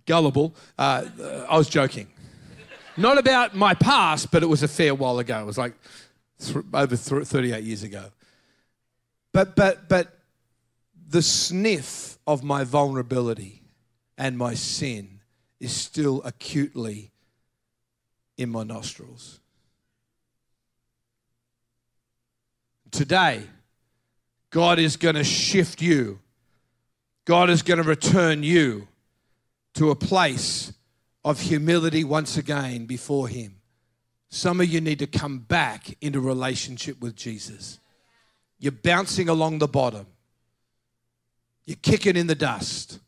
gullible, 0.05 0.55
uh, 0.79 1.07
I 1.49 1.57
was 1.57 1.69
joking. 1.69 2.09
Not 2.97 3.19
about 3.19 3.55
my 3.55 3.75
past, 3.75 4.31
but 4.31 4.43
it 4.43 4.47
was 4.47 4.63
a 4.63 4.69
fair 4.69 4.95
while 4.95 5.19
ago. 5.19 5.41
It 5.41 5.47
was 5.47 5.59
like 5.59 5.75
th- 6.41 6.65
over 6.73 6.97
th- 6.97 7.27
38 7.27 7.63
years 7.63 7.83
ago. 7.83 8.07
But, 9.33 9.55
but, 9.55 9.89
but 9.89 10.19
the 11.09 11.23
sniff 11.23 12.19
of 12.27 12.43
my 12.43 12.65
vulnerability 12.65 13.63
and 14.19 14.37
my 14.37 14.55
sin 14.55 15.21
is 15.61 15.73
still 15.73 16.23
acutely 16.25 17.11
in 18.37 18.49
my 18.51 18.65
nostrils. 18.65 19.41
Today, 22.91 23.43
God 24.51 24.79
is 24.79 24.97
going 24.97 25.17
to 25.17 25.25
shift 25.25 25.83
you. 25.83 26.19
God 27.27 27.51
is 27.51 27.61
going 27.61 27.83
to 27.83 27.85
return 27.85 28.43
you 28.43 28.89
to 29.75 29.91
a 29.91 29.95
place 29.95 30.73
of 31.25 31.41
humility 31.41 32.05
once 32.05 32.39
again 32.39 32.87
before 32.87 33.29
Him. 33.29 33.57
Some 34.31 34.61
of 34.61 34.69
you 34.69 34.81
need 34.81 35.01
to 35.01 35.07
come 35.07 35.41
back 35.41 35.95
into 36.01 36.21
relationship 36.21 37.01
with 37.01 37.17
Jesus. 37.17 37.79
You're 38.59 38.73
bouncing 38.73 39.29
along 39.29 39.59
the 39.59 39.69
bottom, 39.69 40.07
you're 41.67 41.77
kicking 41.83 42.17
in 42.17 42.29
the 42.29 42.35
dust. 42.35 43.01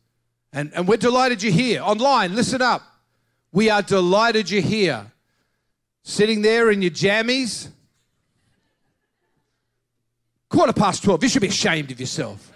And, 0.51 0.71
and 0.73 0.87
we're 0.87 0.97
delighted 0.97 1.43
you're 1.43 1.53
here. 1.53 1.81
Online, 1.81 2.35
listen 2.35 2.61
up. 2.61 2.81
We 3.51 3.69
are 3.69 3.83
delighted 3.83 4.49
you're 4.49 4.63
here. 4.63 5.11
Sitting 6.03 6.41
there 6.41 6.71
in 6.71 6.81
your 6.81 6.91
jammies, 6.91 7.69
Quarter 10.49 10.73
past 10.73 11.03
12. 11.03 11.23
You 11.23 11.29
should 11.29 11.41
be 11.43 11.47
ashamed 11.47 11.91
of 11.91 11.99
yourself. 11.99 12.51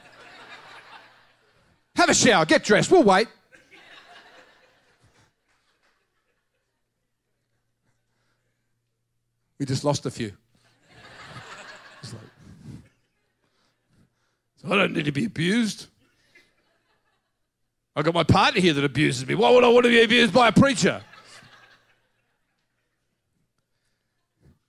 Have 1.96 2.10
a 2.10 2.14
shower, 2.14 2.46
get 2.46 2.64
dressed. 2.64 2.92
We'll 2.92 3.04
wait. 3.04 3.28
We 9.60 9.66
just 9.66 9.84
lost 9.84 10.06
a 10.06 10.12
few. 10.12 10.34
Like, 12.04 12.14
so 14.58 14.72
I 14.72 14.76
don't 14.76 14.94
need 14.94 15.06
to 15.06 15.12
be 15.12 15.26
abused. 15.26 15.88
I've 17.96 18.04
got 18.04 18.14
my 18.14 18.24
partner 18.24 18.60
here 18.60 18.74
that 18.74 18.84
abuses 18.84 19.26
me. 19.28 19.36
Why 19.36 19.52
would 19.52 19.64
I 19.64 19.68
want 19.70 19.86
to 19.86 19.90
be 19.90 20.02
abused 20.04 20.34
by 20.34 20.48
a 20.48 20.52
preacher? 20.52 21.02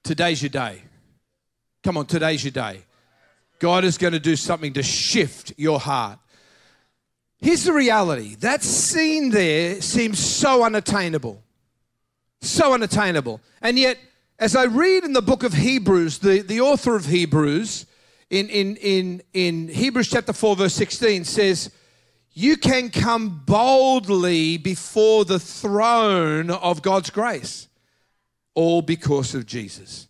Today's 0.04 0.42
your 0.42 0.50
day. 0.50 0.82
Come 1.82 1.96
on, 1.96 2.06
today's 2.06 2.44
your 2.44 2.50
day. 2.50 2.84
God 3.58 3.84
is 3.84 3.96
going 3.96 4.12
to 4.12 4.20
do 4.20 4.36
something 4.36 4.74
to 4.74 4.82
shift 4.82 5.54
your 5.56 5.80
heart. 5.80 6.18
Here's 7.44 7.64
the 7.64 7.74
reality 7.74 8.36
that 8.36 8.62
scene 8.62 9.28
there 9.28 9.82
seems 9.82 10.18
so 10.18 10.64
unattainable. 10.64 11.42
So 12.40 12.72
unattainable. 12.72 13.38
And 13.60 13.78
yet, 13.78 13.98
as 14.38 14.56
I 14.56 14.64
read 14.64 15.04
in 15.04 15.12
the 15.12 15.20
book 15.20 15.42
of 15.42 15.52
Hebrews, 15.52 16.20
the, 16.20 16.40
the 16.40 16.62
author 16.62 16.96
of 16.96 17.04
Hebrews, 17.04 17.84
in, 18.30 18.48
in, 18.48 18.76
in, 18.76 19.22
in 19.34 19.68
Hebrews 19.68 20.08
chapter 20.08 20.32
4, 20.32 20.56
verse 20.56 20.72
16, 20.72 21.24
says, 21.24 21.70
You 22.32 22.56
can 22.56 22.88
come 22.88 23.42
boldly 23.44 24.56
before 24.56 25.26
the 25.26 25.38
throne 25.38 26.48
of 26.50 26.80
God's 26.80 27.10
grace, 27.10 27.68
all 28.54 28.80
because 28.80 29.34
of 29.34 29.44
Jesus. 29.44 30.08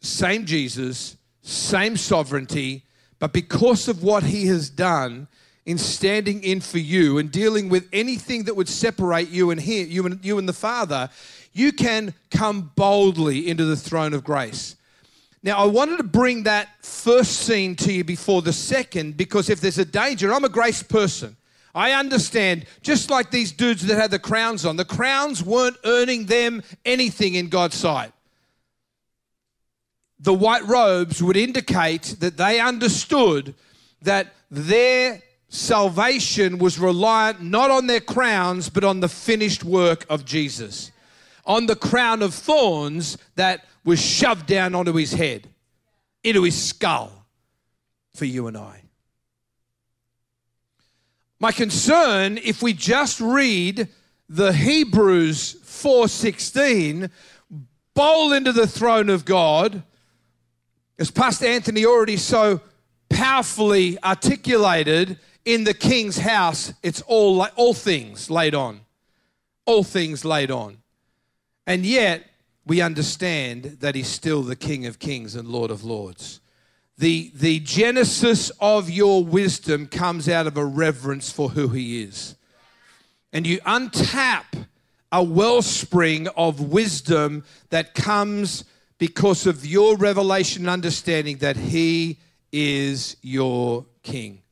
same 0.00 0.44
Jesus, 0.44 1.16
same 1.40 1.96
sovereignty, 1.96 2.84
but 3.20 3.32
because 3.32 3.86
of 3.86 4.02
what 4.02 4.24
he 4.24 4.48
has 4.48 4.68
done 4.68 5.28
in 5.64 5.78
standing 5.78 6.42
in 6.42 6.60
for 6.60 6.78
you 6.78 7.18
and 7.18 7.30
dealing 7.30 7.68
with 7.68 7.88
anything 7.92 8.44
that 8.44 8.54
would 8.54 8.68
separate 8.68 9.28
you 9.28 9.50
and 9.50 9.60
him, 9.60 9.88
you 9.88 10.04
and 10.06 10.24
you 10.24 10.38
and 10.38 10.48
the 10.48 10.52
Father, 10.52 11.08
you 11.52 11.72
can 11.72 12.14
come 12.30 12.72
boldly 12.74 13.48
into 13.48 13.64
the 13.64 13.76
throne 13.76 14.12
of 14.14 14.24
grace. 14.24 14.76
Now, 15.44 15.58
I 15.58 15.66
wanted 15.66 15.96
to 15.98 16.04
bring 16.04 16.44
that 16.44 16.68
first 16.84 17.40
scene 17.40 17.74
to 17.76 17.92
you 17.92 18.04
before 18.04 18.42
the 18.42 18.52
second 18.52 19.16
because 19.16 19.50
if 19.50 19.60
there's 19.60 19.78
a 19.78 19.84
danger, 19.84 20.32
I'm 20.32 20.44
a 20.44 20.48
grace 20.48 20.82
person. 20.82 21.36
I 21.74 21.92
understand, 21.92 22.66
just 22.82 23.10
like 23.10 23.30
these 23.30 23.50
dudes 23.50 23.86
that 23.86 23.96
had 23.96 24.10
the 24.10 24.18
crowns 24.18 24.66
on, 24.66 24.76
the 24.76 24.84
crowns 24.84 25.42
weren't 25.42 25.76
earning 25.84 26.26
them 26.26 26.62
anything 26.84 27.34
in 27.34 27.48
God's 27.48 27.76
sight. 27.76 28.12
The 30.20 30.34
white 30.34 30.64
robes 30.66 31.22
would 31.22 31.36
indicate 31.36 32.16
that 32.20 32.36
they 32.36 32.60
understood 32.60 33.54
that 34.02 34.34
their 34.50 35.22
salvation 35.52 36.56
was 36.56 36.78
reliant 36.78 37.42
not 37.42 37.70
on 37.70 37.86
their 37.86 38.00
crowns, 38.00 38.70
but 38.70 38.84
on 38.84 39.00
the 39.00 39.08
finished 39.08 39.62
work 39.62 40.06
of 40.08 40.24
Jesus, 40.24 40.90
on 41.44 41.66
the 41.66 41.76
crown 41.76 42.22
of 42.22 42.32
thorns 42.32 43.18
that 43.34 43.66
was 43.84 44.00
shoved 44.00 44.46
down 44.46 44.74
onto 44.74 44.94
his 44.94 45.12
head, 45.12 45.48
into 46.24 46.42
his 46.42 46.60
skull 46.60 47.26
for 48.14 48.24
you 48.24 48.46
and 48.46 48.56
I. 48.56 48.80
My 51.38 51.52
concern, 51.52 52.38
if 52.38 52.62
we 52.62 52.72
just 52.72 53.20
read 53.20 53.88
the 54.30 54.54
Hebrews 54.54 55.56
4:16, 55.64 57.10
bowl 57.92 58.32
into 58.32 58.52
the 58.52 58.66
throne 58.66 59.10
of 59.10 59.26
God, 59.26 59.82
as 60.98 61.10
Pastor 61.10 61.46
Anthony 61.46 61.84
already 61.84 62.16
so 62.16 62.62
powerfully 63.10 64.02
articulated 64.02 65.18
in 65.44 65.64
the 65.64 65.74
king's 65.74 66.18
house, 66.18 66.72
it's 66.82 67.00
all 67.02 67.42
all 67.56 67.74
things 67.74 68.30
laid 68.30 68.54
on. 68.54 68.80
All 69.64 69.84
things 69.84 70.24
laid 70.24 70.50
on. 70.50 70.78
And 71.66 71.86
yet, 71.86 72.28
we 72.66 72.80
understand 72.80 73.78
that 73.80 73.94
he's 73.94 74.08
still 74.08 74.42
the 74.42 74.56
King 74.56 74.86
of 74.86 74.98
Kings 74.98 75.34
and 75.34 75.48
Lord 75.48 75.70
of 75.70 75.84
Lords. 75.84 76.40
The, 76.98 77.32
the 77.34 77.58
genesis 77.60 78.50
of 78.60 78.90
your 78.90 79.24
wisdom 79.24 79.86
comes 79.86 80.28
out 80.28 80.46
of 80.46 80.56
a 80.56 80.64
reverence 80.64 81.32
for 81.32 81.48
who 81.48 81.68
He 81.68 82.02
is. 82.02 82.36
And 83.32 83.46
you 83.46 83.60
untap 83.60 84.44
a 85.10 85.22
wellspring 85.22 86.28
of 86.28 86.60
wisdom 86.60 87.44
that 87.70 87.94
comes 87.94 88.64
because 88.98 89.46
of 89.46 89.66
your 89.66 89.96
revelation 89.96 90.62
and 90.62 90.70
understanding 90.70 91.38
that 91.38 91.56
He 91.56 92.18
is 92.52 93.16
your 93.22 93.86
King. 94.02 94.42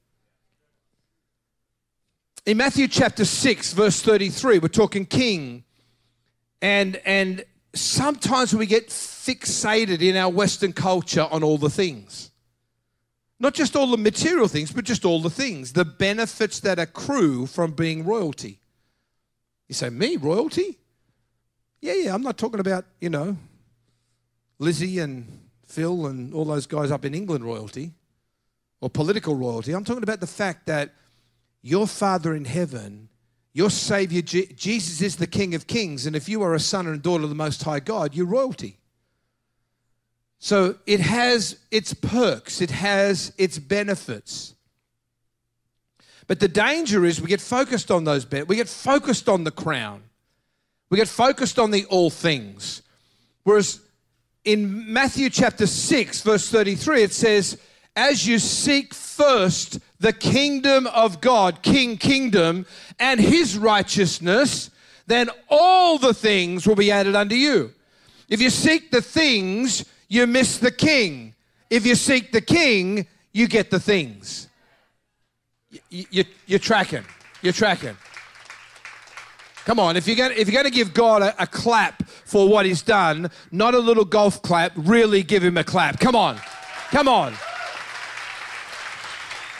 In 2.50 2.56
Matthew 2.56 2.88
chapter 2.88 3.24
6, 3.24 3.74
verse 3.74 4.02
33, 4.02 4.58
we're 4.58 4.66
talking 4.66 5.06
king. 5.06 5.62
And, 6.60 7.00
and 7.04 7.44
sometimes 7.74 8.52
we 8.52 8.66
get 8.66 8.88
fixated 8.88 10.02
in 10.02 10.16
our 10.16 10.30
Western 10.32 10.72
culture 10.72 11.28
on 11.30 11.44
all 11.44 11.58
the 11.58 11.70
things. 11.70 12.32
Not 13.38 13.54
just 13.54 13.76
all 13.76 13.86
the 13.86 13.96
material 13.96 14.48
things, 14.48 14.72
but 14.72 14.84
just 14.84 15.04
all 15.04 15.22
the 15.22 15.30
things, 15.30 15.74
the 15.74 15.84
benefits 15.84 16.58
that 16.58 16.80
accrue 16.80 17.46
from 17.46 17.70
being 17.70 18.04
royalty. 18.04 18.58
You 19.68 19.76
say, 19.76 19.88
Me, 19.88 20.16
royalty? 20.16 20.76
Yeah, 21.80 21.94
yeah, 21.94 22.12
I'm 22.12 22.22
not 22.22 22.36
talking 22.36 22.58
about, 22.58 22.84
you 23.00 23.10
know, 23.10 23.36
Lizzie 24.58 24.98
and 24.98 25.38
Phil 25.66 26.06
and 26.06 26.34
all 26.34 26.46
those 26.46 26.66
guys 26.66 26.90
up 26.90 27.04
in 27.04 27.14
England 27.14 27.44
royalty 27.44 27.92
or 28.80 28.90
political 28.90 29.36
royalty. 29.36 29.72
I'm 29.72 29.84
talking 29.84 30.02
about 30.02 30.18
the 30.18 30.26
fact 30.26 30.66
that 30.66 30.94
your 31.62 31.86
Father 31.86 32.34
in 32.34 32.44
heaven, 32.44 33.08
your 33.52 33.70
Savior, 33.70 34.22
Jesus 34.22 35.00
is 35.00 35.16
the 35.16 35.26
King 35.26 35.54
of 35.54 35.66
Kings, 35.66 36.06
and 36.06 36.14
if 36.14 36.28
you 36.28 36.42
are 36.42 36.54
a 36.54 36.60
son 36.60 36.86
and 36.86 37.02
daughter 37.02 37.24
of 37.24 37.28
the 37.28 37.34
Most 37.34 37.62
High 37.62 37.80
God, 37.80 38.14
you're 38.14 38.26
royalty. 38.26 38.78
So 40.38 40.76
it 40.86 41.00
has 41.00 41.58
its 41.70 41.92
perks, 41.92 42.60
it 42.60 42.70
has 42.70 43.32
its 43.36 43.58
benefits. 43.58 44.54
But 46.26 46.38
the 46.38 46.48
danger 46.48 47.04
is 47.04 47.20
we 47.20 47.26
get 47.26 47.40
focused 47.40 47.90
on 47.90 48.04
those 48.04 48.24
benefits. 48.24 48.48
We 48.48 48.54
get 48.54 48.68
focused 48.68 49.28
on 49.28 49.42
the 49.42 49.50
crown. 49.50 50.04
We 50.88 50.96
get 50.96 51.08
focused 51.08 51.58
on 51.58 51.72
the 51.72 51.84
all 51.86 52.08
things. 52.08 52.82
Whereas 53.42 53.80
in 54.44 54.92
Matthew 54.92 55.28
chapter 55.28 55.66
6, 55.66 56.22
verse 56.22 56.48
33, 56.48 57.02
it 57.02 57.12
says, 57.12 57.58
As 57.96 58.26
you 58.26 58.38
seek 58.38 58.94
first 58.94 59.80
the 59.98 60.12
kingdom 60.12 60.86
of 60.86 61.20
God, 61.20 61.62
King 61.62 61.96
Kingdom, 61.96 62.66
and 62.98 63.20
his 63.20 63.58
righteousness, 63.58 64.70
then 65.06 65.28
all 65.48 65.98
the 65.98 66.14
things 66.14 66.66
will 66.66 66.76
be 66.76 66.90
added 66.90 67.14
unto 67.14 67.34
you. 67.34 67.72
If 68.28 68.40
you 68.40 68.48
seek 68.48 68.90
the 68.90 69.02
things, 69.02 69.84
you 70.08 70.26
miss 70.26 70.58
the 70.58 70.70
king. 70.70 71.34
If 71.68 71.84
you 71.84 71.94
seek 71.94 72.32
the 72.32 72.40
king, 72.40 73.06
you 73.32 73.48
get 73.48 73.70
the 73.70 73.80
things. 73.80 74.48
You, 75.88 76.04
you, 76.10 76.24
you're 76.46 76.58
tracking. 76.58 77.04
You're 77.42 77.52
tracking. 77.52 77.96
Come 79.64 79.78
on, 79.78 79.96
if 79.96 80.06
you're 80.06 80.16
going 80.16 80.32
to, 80.32 80.40
if 80.40 80.48
you're 80.48 80.62
going 80.62 80.72
to 80.72 80.76
give 80.76 80.94
God 80.94 81.22
a, 81.22 81.42
a, 81.42 81.46
clap 81.46 82.08
for 82.08 82.48
what 82.48 82.66
He's 82.66 82.82
done, 82.82 83.30
not 83.52 83.74
a 83.74 83.78
little 83.78 84.04
golf 84.04 84.40
clap, 84.42 84.72
really 84.74 85.22
give 85.22 85.44
Him 85.44 85.58
a 85.58 85.64
clap. 85.64 86.00
Come 86.00 86.16
on, 86.16 86.38
come 86.90 87.06
on. 87.06 87.34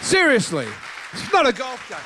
Seriously, 0.01 0.67
it's 1.13 1.33
not 1.33 1.47
a 1.47 1.53
golf 1.53 1.89
game. 1.89 1.99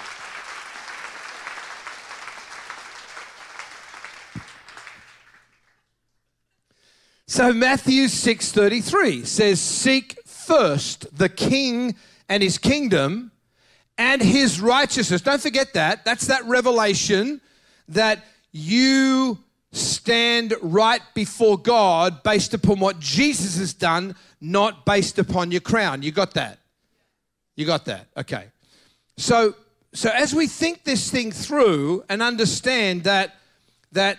So 7.26 7.52
Matthew 7.52 8.04
6:33 8.08 9.24
says 9.24 9.60
seek 9.60 10.18
first 10.24 11.06
the 11.16 11.28
king 11.28 11.96
and 12.28 12.42
his 12.42 12.58
kingdom 12.58 13.32
and 13.98 14.22
his 14.22 14.60
righteousness. 14.60 15.20
Don't 15.20 15.40
forget 15.40 15.72
that. 15.74 16.04
That's 16.04 16.26
that 16.26 16.44
revelation 16.44 17.40
that 17.88 18.24
you 18.52 19.38
stand 19.72 20.54
right 20.62 21.02
before 21.14 21.58
God 21.58 22.22
based 22.22 22.54
upon 22.54 22.78
what 22.78 23.00
Jesus 23.00 23.58
has 23.58 23.74
done, 23.74 24.14
not 24.40 24.84
based 24.84 25.18
upon 25.18 25.50
your 25.50 25.60
crown. 25.60 26.02
You 26.02 26.12
got 26.12 26.34
that? 26.34 26.60
You 27.56 27.66
got 27.66 27.84
that? 27.86 28.06
Okay. 28.16 28.46
So 29.16 29.54
so 29.92 30.10
as 30.10 30.34
we 30.34 30.46
think 30.46 30.84
this 30.84 31.10
thing 31.10 31.30
through 31.30 32.04
and 32.08 32.22
understand 32.22 33.04
that 33.04 33.36
that 33.92 34.18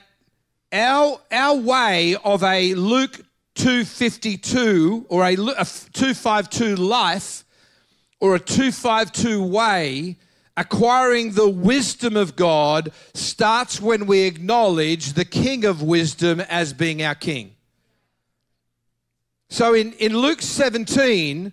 our, 0.72 1.20
our 1.32 1.56
way 1.56 2.16
of 2.24 2.44
a 2.44 2.74
Luke 2.76 3.22
252 3.56 5.06
or 5.10 5.24
a, 5.24 5.34
a 5.34 5.66
252 5.66 6.76
life 6.76 7.44
or 8.20 8.36
a 8.36 8.40
252 8.40 9.44
way, 9.44 10.18
acquiring 10.58 11.34
the 11.34 11.50
wisdom 11.50 12.16
of 12.16 12.36
God 12.36 12.92
starts 13.14 13.80
when 13.80 14.06
we 14.06 14.22
acknowledge 14.22 15.14
the 15.14 15.26
King 15.26 15.66
of 15.66 15.82
wisdom 15.82 16.40
as 16.42 16.74
being 16.74 17.04
our 17.04 17.16
King. 17.16 17.52
So 19.50 19.74
in, 19.74 19.94
in 19.94 20.18
Luke 20.18 20.42
17, 20.42 21.52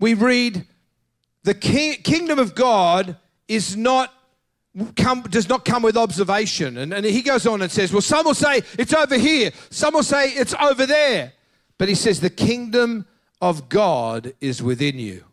we 0.00 0.14
read, 0.14 0.66
The 1.48 1.54
king, 1.54 1.94
kingdom 2.02 2.38
of 2.38 2.54
God 2.54 3.16
is 3.48 3.74
not 3.74 4.12
come, 4.96 5.22
does 5.22 5.48
not 5.48 5.64
come 5.64 5.82
with 5.82 5.96
observation. 5.96 6.76
And, 6.76 6.92
and 6.92 7.06
he 7.06 7.22
goes 7.22 7.46
on 7.46 7.62
and 7.62 7.72
says, 7.72 7.90
Well, 7.90 8.02
some 8.02 8.26
will 8.26 8.34
say 8.34 8.60
it's 8.78 8.92
over 8.92 9.16
here, 9.16 9.52
some 9.70 9.94
will 9.94 10.02
say 10.02 10.28
it's 10.28 10.52
over 10.60 10.84
there. 10.84 11.32
But 11.78 11.88
he 11.88 11.94
says, 11.94 12.20
The 12.20 12.28
kingdom 12.28 13.06
of 13.40 13.70
God 13.70 14.34
is 14.42 14.62
within 14.62 14.98
you. 14.98 15.24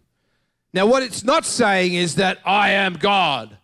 Now, 0.72 0.86
what 0.86 1.04
it's 1.04 1.26
not 1.26 1.44
saying 1.44 1.96
is 1.96 2.16
that 2.16 2.40
I 2.46 2.70
am 2.70 2.94
God. 2.94 3.58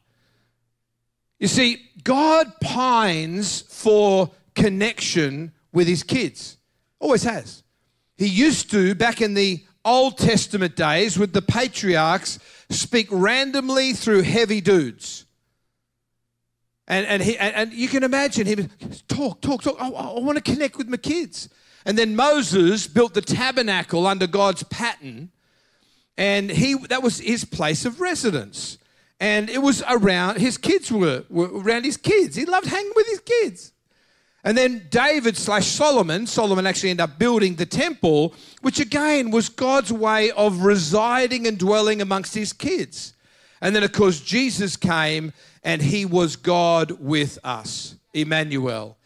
You 1.40 1.48
see, 1.48 1.82
God 2.04 2.52
pines 2.60 3.62
for 3.62 4.30
connection 4.56 5.54
with 5.72 5.88
his 5.88 6.04
kids, 6.04 6.58
always 7.00 7.24
has. 7.24 7.64
He 8.18 8.28
used 8.28 8.70
to, 8.72 8.94
back 8.94 9.22
in 9.22 9.36
the 9.36 9.64
Old 9.84 10.18
Testament 10.18 10.76
days, 10.76 11.18
with 11.18 11.34
the 11.34 11.42
patriarchs, 11.42 12.40
speak 12.70 13.08
randomly 13.10 13.94
through 13.94 14.22
heavy 14.22 14.62
dudes. 14.62 15.26
And, 16.88 17.06
and, 17.08 17.22
he, 17.22 17.38
and, 17.38 17.56
and 17.56 17.74
you 17.74 17.88
can 17.88 18.04
imagine 18.04 18.46
him 18.46 18.70
talk, 19.08 19.42
talk, 19.42 19.64
talk. 19.64 19.78
I, 19.80 19.88
I 19.88 20.20
want 20.20 20.38
to 20.38 20.44
connect 20.44 20.78
with 20.78 20.88
my 20.88 20.98
kids. 20.98 21.50
And 21.86 21.98
then 21.98 22.16
Moses 22.16 22.86
built 22.88 23.14
the 23.14 23.22
tabernacle 23.22 24.06
under 24.06 24.28
God's 24.28 24.64
pattern, 24.64 25.32
and 26.18 26.52
he 26.52 26.76
that 26.90 27.02
was 27.02 27.20
his 27.20 27.46
place 27.46 27.86
of 27.86 28.00
residence. 28.00 28.78
And 29.20 29.50
it 29.50 29.62
was 29.62 29.84
around 29.88 30.40
his 30.40 30.58
kids 30.58 30.92
were, 30.92 31.24
were 31.30 31.50
around 31.62 31.86
his 31.86 31.98
kids. 31.98 32.36
He 32.36 32.46
loved 32.46 32.68
hanging 32.68 32.92
with 32.96 33.08
his 33.08 33.20
kids. 33.20 33.72
And 34.44 34.58
then 34.58 34.88
David 34.90 35.38
slash 35.38 35.68
Solomon, 35.68 36.26
Solomon 36.26 36.66
actually 36.66 36.90
ended 36.90 37.04
up 37.04 37.20
building 37.20 37.56
the 37.56 37.66
temple, 37.66 38.34
which 38.62 38.80
again 38.80 39.30
was 39.30 39.50
God's 39.50 39.94
way 39.94 40.32
of 40.32 40.64
residing 40.64 41.46
and 41.46 41.58
dwelling 41.58 42.02
amongst 42.02 42.34
his 42.34 42.52
kids. 42.52 43.14
And 43.62 43.76
then, 43.76 43.84
of 43.84 43.92
course, 43.92 44.20
Jesus 44.20 44.76
came 44.76 45.34
and 45.64 45.82
he 45.82 46.06
was 46.06 46.36
God 46.36 46.92
with 47.00 47.38
us, 47.44 47.96
Emmanuel. 48.14 48.98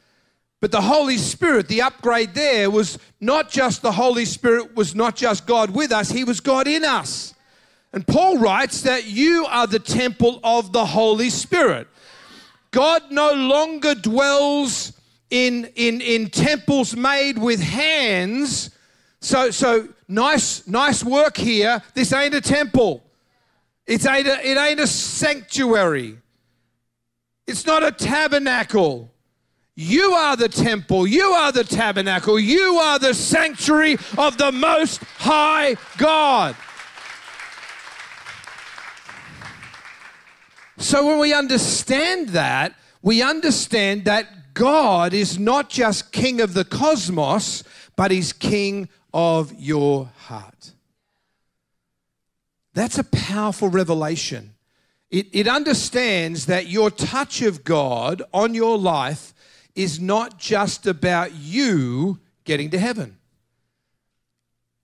But 0.62 0.72
the 0.72 0.82
Holy 0.82 1.18
Spirit, 1.18 1.68
the 1.68 1.82
upgrade 1.82 2.34
there 2.34 2.72
was 2.72 2.98
not 3.20 3.52
just 3.52 3.82
the 3.82 3.92
Holy 3.92 4.24
Spirit 4.24 4.76
was 4.76 4.96
not 4.96 5.18
just 5.18 5.46
God 5.46 5.70
with 5.70 5.92
us, 5.92 6.10
he 6.10 6.24
was 6.24 6.40
God 6.40 6.68
in 6.68 6.86
us. 6.86 7.34
And 7.92 8.08
Paul 8.08 8.38
writes 8.38 8.82
that 8.82 9.06
you 9.06 9.46
are 9.46 9.68
the 9.68 9.80
temple 9.80 10.40
of 10.44 10.72
the 10.72 10.86
Holy 10.86 11.30
Spirit. 11.30 11.88
God 12.72 13.04
no 13.12 13.34
longer 13.34 13.96
dwells 13.96 14.94
in, 15.36 15.66
in, 15.76 16.00
in 16.00 16.30
temples 16.30 16.96
made 16.96 17.38
with 17.38 17.60
hands. 17.60 18.70
So, 19.20 19.52
so 19.52 19.90
nice, 20.08 20.66
nice 20.66 21.04
work 21.04 21.36
here. 21.36 21.82
This 21.94 22.14
ain't 22.14 22.34
a 22.34 22.40
temple. 22.40 23.04
It's 23.86 24.06
ain't 24.06 24.28
a, 24.28 24.50
it 24.50 24.58
ain't 24.58 24.80
a 24.80 24.88
sanctuary. 24.88 26.18
It's 27.46 27.66
not 27.66 27.84
a 27.84 27.92
tabernacle. 27.92 29.12
You 29.76 30.14
are 30.14 30.38
the 30.38 30.48
temple. 30.48 31.06
You 31.06 31.26
are 31.26 31.52
the 31.52 31.66
tabernacle. 31.66 32.40
You 32.40 32.78
are 32.78 32.98
the 32.98 33.14
sanctuary 33.14 33.98
of 34.18 34.38
the 34.38 34.54
Most 34.54 35.04
High 35.18 35.76
God. 35.98 36.56
So 40.78 41.06
when 41.06 41.20
we 41.20 41.34
understand 41.34 42.30
that, 42.30 42.74
we 43.02 43.22
understand 43.22 44.06
that 44.06 44.30
God 44.56 45.14
is 45.14 45.38
not 45.38 45.70
just 45.70 46.12
king 46.12 46.42
of 46.42 46.56
the 46.56 46.66
cosmos, 46.66 47.64
but 47.96 48.10
he's 48.10 48.34
king 48.34 48.90
of 49.14 49.54
your 49.60 50.10
heart. 50.18 50.72
That's 52.74 52.98
a 52.98 53.04
powerful 53.04 53.70
revelation. 53.70 54.56
It, 55.12 55.28
it 55.32 55.48
understands 55.48 56.48
that 56.48 56.68
your 56.68 56.90
touch 56.90 57.42
of 57.42 57.64
God 57.64 58.24
on 58.34 58.54
your 58.54 58.78
life 58.78 59.34
is 59.76 60.00
not 60.00 60.40
just 60.40 60.88
about 60.88 61.34
you 61.34 62.20
getting 62.44 62.70
to 62.72 62.80
heaven. 62.80 63.18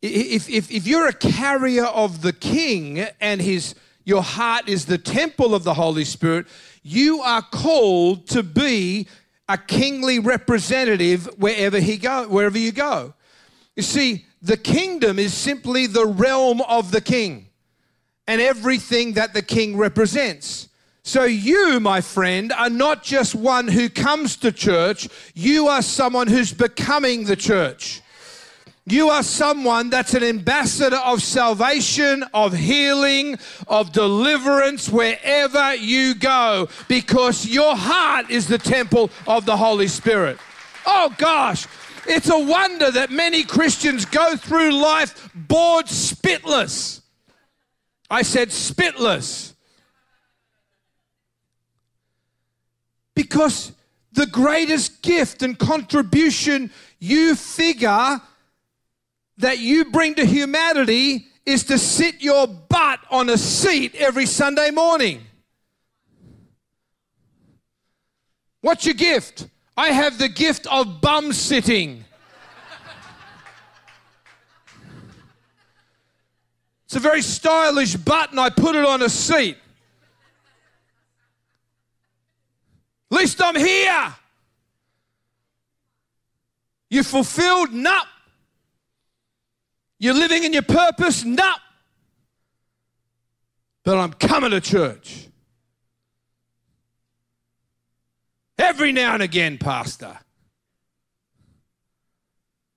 If, 0.02 0.50
if, 0.50 0.70
if 0.72 0.86
you're 0.86 1.08
a 1.08 1.14
carrier 1.14 1.86
of 1.86 2.22
the 2.22 2.34
king 2.34 3.00
and 3.20 3.42
his, 3.42 3.76
your 4.04 4.24
heart 4.24 4.68
is 4.68 4.86
the 4.86 4.98
temple 4.98 5.56
of 5.56 5.64
the 5.64 5.76
Holy 5.76 6.06
Spirit, 6.06 6.48
you 6.84 7.22
are 7.22 7.42
called 7.42 8.28
to 8.30 8.42
be 8.42 9.08
a 9.52 9.58
kingly 9.58 10.18
representative 10.18 11.26
wherever 11.38 11.80
he 11.80 11.98
go, 11.98 12.26
wherever 12.30 12.58
you 12.58 12.72
go. 12.72 13.14
You 13.76 13.84
see, 13.84 14.26
the 14.42 14.56
kingdom 14.56 15.20
is 15.20 15.34
simply 15.34 15.88
the 15.88 16.06
realm 16.06 16.62
of 16.62 16.92
the 16.92 17.02
king 17.02 17.48
and 18.28 18.40
everything 18.40 19.14
that 19.14 19.34
the 19.34 19.42
king 19.42 19.76
represents. 19.76 20.70
So, 21.04 21.24
you, 21.26 21.80
my 21.80 22.00
friend, 22.00 22.54
are 22.54 22.70
not 22.70 23.04
just 23.04 23.36
one 23.36 23.68
who 23.68 23.90
comes 23.90 24.38
to 24.38 24.52
church, 24.52 25.10
you 25.34 25.68
are 25.68 25.82
someone 25.82 26.28
who's 26.28 26.54
becoming 26.54 27.26
the 27.26 27.36
church. 27.36 28.01
You 28.86 29.10
are 29.10 29.22
someone 29.22 29.92
that's 29.92 30.16
an 30.16 30.24
ambassador 30.24 30.98
of 30.98 31.22
salvation, 31.22 32.24
of 32.34 32.54
healing, 32.54 33.38
of 33.68 33.92
deliverance 33.92 34.90
wherever 34.90 35.76
you 35.76 36.16
go 36.16 36.68
because 36.88 37.46
your 37.46 37.76
heart 37.76 38.32
is 38.32 38.48
the 38.48 38.58
temple 38.58 39.12
of 39.28 39.46
the 39.46 39.56
Holy 39.56 39.88
Spirit. 39.88 40.40
Oh 40.88 41.14
gosh, 41.18 41.68
it's 42.08 42.30
a 42.30 42.40
wonder 42.40 42.90
that 42.90 43.12
many 43.12 43.44
Christians 43.44 44.06
go 44.06 44.36
through 44.36 44.72
life 44.72 45.30
bored 45.36 45.86
spitless. 45.86 47.02
I 48.10 48.24
said 48.24 48.50
spitless. 48.50 49.54
Because 53.14 53.74
the 54.12 54.26
greatest 54.26 55.04
gift 55.04 55.44
and 55.44 55.58
contribution 55.58 56.72
you 57.00 57.36
figure 57.36 58.20
that 59.38 59.60
you 59.60 59.86
bring 59.86 60.16
to 60.16 60.26
humanity 60.26 61.28
is 61.46 61.64
to 61.66 61.78
sit 61.78 62.22
your 62.22 62.48
butt 62.48 63.00
on 63.10 63.30
a 63.30 63.38
seat 63.38 63.96
every 63.96 64.26
Sunday 64.26 64.70
morning. 64.70 65.22
What's 68.62 68.86
your 68.86 68.94
gift? 68.94 69.48
I 69.76 69.88
have 69.88 70.18
the 70.18 70.30
gift 70.30 70.68
of 70.68 71.02
bum 71.02 71.34
sitting. 71.34 72.06
It's 76.86 76.96
a 76.98 77.00
very 77.00 77.22
stylish 77.22 77.96
button. 77.96 78.38
I 78.38 78.50
put 78.50 78.76
it 78.76 78.84
on 78.84 79.02
a 79.02 79.10
seat. 79.10 79.58
At 83.10 83.18
least 83.18 83.42
I'm 83.42 83.56
here. 83.56 84.14
You 86.90 87.04
fulfilled? 87.04 87.72
Nope. 87.72 88.04
You're 90.02 90.16
living 90.16 90.44
in 90.44 90.52
your 90.52 90.64
purpose? 90.64 91.24
No. 91.24 91.54
But 93.84 94.00
I'm 94.00 94.14
coming 94.14 94.50
to 94.50 94.60
church. 94.60 95.28
Every 98.58 98.92
now 98.92 99.14
and 99.14 99.22
again, 99.22 99.60
Pastor. 99.60 100.18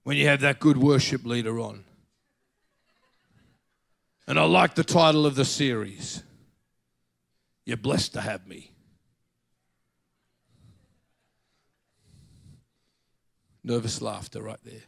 When 0.02 0.18
you 0.18 0.26
have 0.26 0.42
that 0.42 0.60
good 0.60 0.76
worship 0.76 1.24
leader 1.24 1.58
on. 1.60 1.84
And 4.26 4.38
I 4.38 4.44
like 4.44 4.74
the 4.74 4.84
title 4.84 5.24
of 5.24 5.34
the 5.34 5.46
series. 5.46 6.22
You're 7.64 7.78
blessed 7.78 8.12
to 8.12 8.20
have 8.20 8.46
me. 8.46 8.70
Nervous 13.62 14.02
laughter 14.02 14.42
right 14.42 14.60
there. 14.62 14.82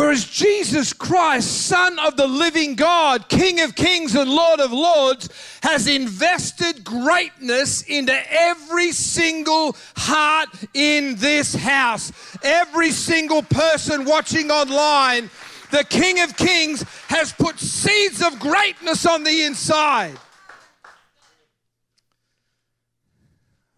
Whereas 0.00 0.24
Jesus 0.24 0.94
Christ, 0.94 1.66
Son 1.66 1.98
of 1.98 2.16
the 2.16 2.26
living 2.26 2.74
God, 2.74 3.28
King 3.28 3.60
of 3.60 3.74
kings 3.74 4.14
and 4.14 4.30
Lord 4.30 4.58
of 4.58 4.72
lords, 4.72 5.28
has 5.62 5.86
invested 5.86 6.82
greatness 6.82 7.82
into 7.82 8.18
every 8.32 8.92
single 8.92 9.76
heart 9.98 10.48
in 10.72 11.16
this 11.16 11.54
house. 11.54 12.12
Every 12.42 12.92
single 12.92 13.42
person 13.42 14.06
watching 14.06 14.50
online, 14.50 15.28
the 15.70 15.84
King 15.84 16.20
of 16.20 16.34
kings 16.34 16.82
has 17.08 17.34
put 17.34 17.58
seeds 17.58 18.22
of 18.22 18.40
greatness 18.40 19.04
on 19.04 19.22
the 19.22 19.42
inside. 19.42 20.18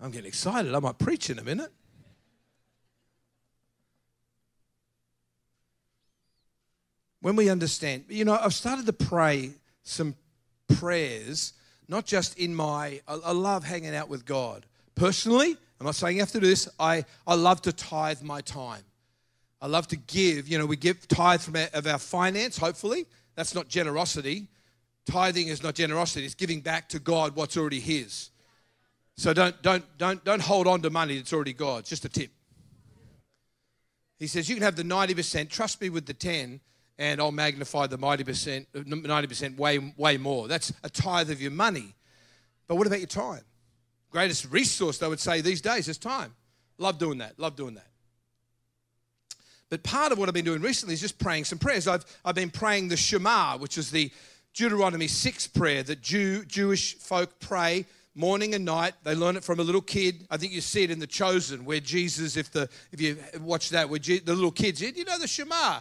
I'm 0.01 0.13
getting 0.13 0.29
excited. 0.29 0.73
I 0.73 0.79
might 0.79 1.01
preach 1.01 1.31
in 1.31 1.41
a 1.41 1.45
minute. 1.45 1.73
When 7.23 7.37
we 7.37 7.49
understand, 7.49 8.05
you 8.09 8.25
know, 8.25 8.37
I've 8.39 8.53
started 8.53 8.85
to 8.87 8.93
pray 8.93 9.53
some 9.85 10.15
prayers, 10.77 11.55
not 11.89 12.05
just 12.05 12.39
in 12.39 12.55
my, 12.55 13.01
I, 13.09 13.33
love 13.33 13.65
hanging 13.65 13.95
out 13.95 14.09
with 14.09 14.27
God. 14.27 14.67
Personally, 14.97 15.57
I'm 15.81 15.87
not 15.87 15.95
saying 15.95 16.17
you 16.17 16.23
have 16.23 16.33
to 16.33 16.41
do 16.41 16.47
this, 16.47 16.69
I, 16.79 17.05
I 17.27 17.35
love 17.35 17.63
to 17.63 17.73
tithe 17.73 18.23
my 18.23 18.41
time. 18.41 18.83
I 19.61 19.69
love 19.69 19.87
to 19.89 19.97
give, 19.97 20.49
you 20.49 20.59
know, 20.59 20.67
we 20.67 20.77
give 20.77 21.07
tithe 21.07 21.41
from 21.41 21.57
our, 21.57 21.69
of 21.73 21.87
our 21.87 21.99
finance, 21.99 22.59
hopefully. 22.59 23.07
That's 23.37 23.55
not 23.55 23.69
generosity. 23.69 24.49
Tithing 25.07 25.49
is 25.49 25.63
not 25.63 25.75
generosity, 25.75 26.27
it's 26.27 26.35
giving 26.35 26.61
back 26.61 26.89
to 26.91 26.99
God 26.99 27.37
what's 27.37 27.57
already 27.57 27.81
His. 27.81 28.31
So 29.17 29.33
don't, 29.33 29.61
don't, 29.63 29.85
don't, 29.99 30.25
don't 30.25 30.43
hold 30.43 30.67
on 30.67 30.83
to 30.83 30.91
money 30.91 31.17
that's 31.17 31.33
already 31.33 31.53
God's, 31.53 31.89
just 31.89 32.05
a 32.05 32.09
tip. 32.09 32.31
He 34.19 34.27
says, 34.27 34.49
You 34.49 34.57
can 34.57 34.65
have 34.65 34.77
the 34.77 34.85
90%, 34.85 35.49
trust 35.49 35.81
me 35.81 35.89
with 35.89 36.07
the 36.07 36.15
10, 36.15 36.61
and 37.03 37.21
I'll 37.21 37.33
magnify 37.33 37.89
the 37.89 37.99
90%, 37.99 38.65
90% 38.75 39.51
uh, 39.51 39.61
way, 39.61 39.93
way 39.97 40.17
more. 40.19 40.47
That's 40.47 40.73
a 40.85 40.89
tithe 40.89 41.33
of 41.33 41.43
your 41.43 41.51
money. 41.51 41.97
But 42.69 42.77
what 42.77 42.87
about 42.87 43.01
your 43.01 43.09
time? 43.09 43.41
Greatest 44.09 44.53
resource, 44.53 44.99
they 44.99 45.09
would 45.09 45.19
say, 45.19 45.41
these 45.41 45.61
days 45.61 45.89
is 45.89 45.99
time. 45.99 46.33
Love 46.79 46.99
doing 46.99 47.19
that. 47.19 47.41
Love 47.41 47.57
doing 47.57 47.75
that. 47.75 47.89
But 49.69 49.83
part 49.83 50.13
of 50.13 50.19
what 50.19 50.29
I've 50.29 50.35
been 50.35 50.45
doing 50.45 50.63
recently 50.63 50.95
is 50.95 51.01
just 51.01 51.19
praying 51.19 51.45
some 51.45 51.59
prayers. 51.59 51.89
I've, 51.89 52.05
I've 52.25 52.37
been 52.37 52.51
praying 52.51 52.87
the 52.87 52.97
Shema, 52.97 53.59
which 53.59 53.79
is 53.79 53.91
the 53.91 54.13
Deuteronomy 54.55 55.09
6 55.09 55.49
prayer 55.49 55.83
that 55.83 56.03
Jew, 56.03 56.45
Jewish 56.45 56.95
folk 56.99 57.41
pray 57.41 57.85
morning 58.15 58.55
and 58.55 58.65
night. 58.65 58.95
They 59.03 59.17
learn 59.17 59.37
it 59.37 59.43
from 59.43 59.59
a 59.59 59.65
little 59.65 59.81
kid. 59.81 60.25
I 60.31 60.37
think 60.37 60.53
you 60.53 60.61
see 60.61 60.85
it 60.85 60.93
in 60.93 61.01
The 61.01 61.09
Chosen, 61.09 61.65
where 61.65 61.81
Jesus, 61.81 62.37
if 62.37 62.53
the 62.53 62.69
if 62.93 63.01
you 63.01 63.17
watch 63.41 63.71
that, 63.71 63.89
where 63.89 63.99
the 63.99 64.23
little 64.27 64.53
kids, 64.53 64.81
you 64.81 65.05
know 65.05 65.19
the 65.19 65.27
Shema 65.27 65.81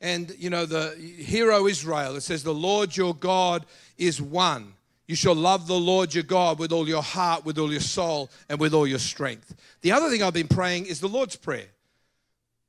and 0.00 0.34
you 0.38 0.50
know 0.50 0.66
the 0.66 0.94
hero 0.96 1.66
Israel. 1.66 2.16
It 2.16 2.22
says 2.22 2.42
the 2.42 2.54
Lord 2.54 2.96
your 2.96 3.14
God 3.14 3.66
is 3.98 4.20
one. 4.20 4.74
You 5.06 5.16
shall 5.16 5.34
love 5.34 5.66
the 5.66 5.74
Lord 5.74 6.14
your 6.14 6.22
God 6.22 6.60
with 6.60 6.70
all 6.72 6.88
your 6.88 7.02
heart, 7.02 7.44
with 7.44 7.58
all 7.58 7.72
your 7.72 7.80
soul, 7.80 8.30
and 8.48 8.60
with 8.60 8.72
all 8.72 8.86
your 8.86 9.00
strength. 9.00 9.56
The 9.80 9.90
other 9.90 10.08
thing 10.08 10.22
I've 10.22 10.32
been 10.32 10.46
praying 10.46 10.86
is 10.86 11.00
the 11.00 11.08
Lord's 11.08 11.34
Prayer. 11.34 11.66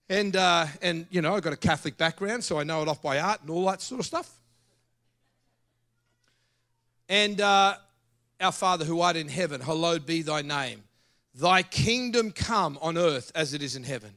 And, 0.10 0.36
uh, 0.36 0.66
and 0.82 1.06
you 1.12 1.22
know, 1.22 1.36
I've 1.36 1.44
got 1.44 1.54
a 1.54 1.58
Catholic 1.58 1.98
background, 1.98 2.44
so 2.44 2.60
I 2.60 2.64
know 2.64 2.82
it 2.82 2.88
off 2.88 3.02
by 3.02 3.20
heart 3.20 3.42
and 3.42 3.50
all 3.52 3.66
that 3.68 3.80
sort 3.80 4.00
of 4.00 4.08
stuff. 4.08 4.30
And 7.08 7.40
uh, 7.40 7.76
our 8.42 8.52
Father 8.52 8.86
who 8.86 9.02
art 9.02 9.16
in 9.18 9.28
heaven, 9.28 9.62
hallowed 9.62 10.06
be 10.06 10.22
thy 10.22 10.42
name. 10.42 10.82
Thy 11.36 11.62
kingdom 11.62 12.32
come 12.32 12.80
on 12.82 12.98
earth 12.98 13.32
as 13.36 13.54
it 13.54 13.62
is 13.62 13.76
in 13.76 13.84
heaven. 13.84 14.12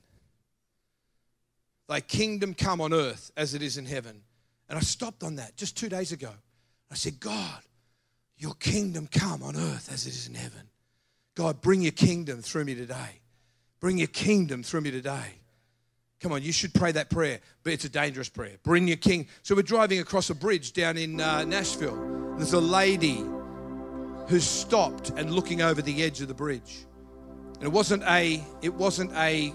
Thy 1.88 2.00
kingdom 2.00 2.54
come 2.54 2.80
on 2.80 2.92
earth 2.92 3.30
as 3.36 3.54
it 3.54 3.62
is 3.62 3.76
in 3.76 3.84
heaven. 3.84 4.22
And 4.68 4.78
I 4.78 4.80
stopped 4.80 5.22
on 5.22 5.36
that 5.36 5.56
just 5.56 5.76
two 5.76 5.88
days 5.88 6.12
ago. 6.12 6.30
I 6.90 6.94
said, 6.94 7.20
God, 7.20 7.60
your 8.38 8.54
kingdom 8.54 9.08
come 9.10 9.42
on 9.42 9.56
earth 9.56 9.90
as 9.92 10.06
it 10.06 10.10
is 10.10 10.26
in 10.28 10.34
heaven. 10.34 10.70
God, 11.34 11.60
bring 11.60 11.82
your 11.82 11.92
kingdom 11.92 12.40
through 12.40 12.64
me 12.64 12.74
today. 12.74 13.20
Bring 13.80 13.98
your 13.98 14.08
kingdom 14.08 14.62
through 14.62 14.82
me 14.82 14.90
today. 14.90 15.34
Come 16.20 16.32
on, 16.32 16.42
you 16.42 16.52
should 16.52 16.72
pray 16.72 16.92
that 16.92 17.10
prayer, 17.10 17.40
but 17.64 17.74
it's 17.74 17.84
a 17.84 17.88
dangerous 17.88 18.30
prayer. 18.30 18.56
Bring 18.62 18.88
your 18.88 18.96
king. 18.96 19.26
So 19.42 19.54
we're 19.54 19.62
driving 19.62 19.98
across 19.98 20.30
a 20.30 20.34
bridge 20.34 20.72
down 20.72 20.96
in 20.96 21.20
uh, 21.20 21.44
Nashville. 21.44 22.34
There's 22.36 22.54
a 22.54 22.60
lady 22.60 23.22
who's 24.28 24.44
stopped 24.44 25.10
and 25.10 25.32
looking 25.32 25.60
over 25.60 25.82
the 25.82 26.02
edge 26.02 26.22
of 26.22 26.28
the 26.28 26.34
bridge. 26.34 26.86
And 27.56 27.64
it 27.64 27.72
wasn't 27.72 28.04
a 28.04 28.42
it 28.62 28.72
wasn't 28.72 29.12
a 29.12 29.52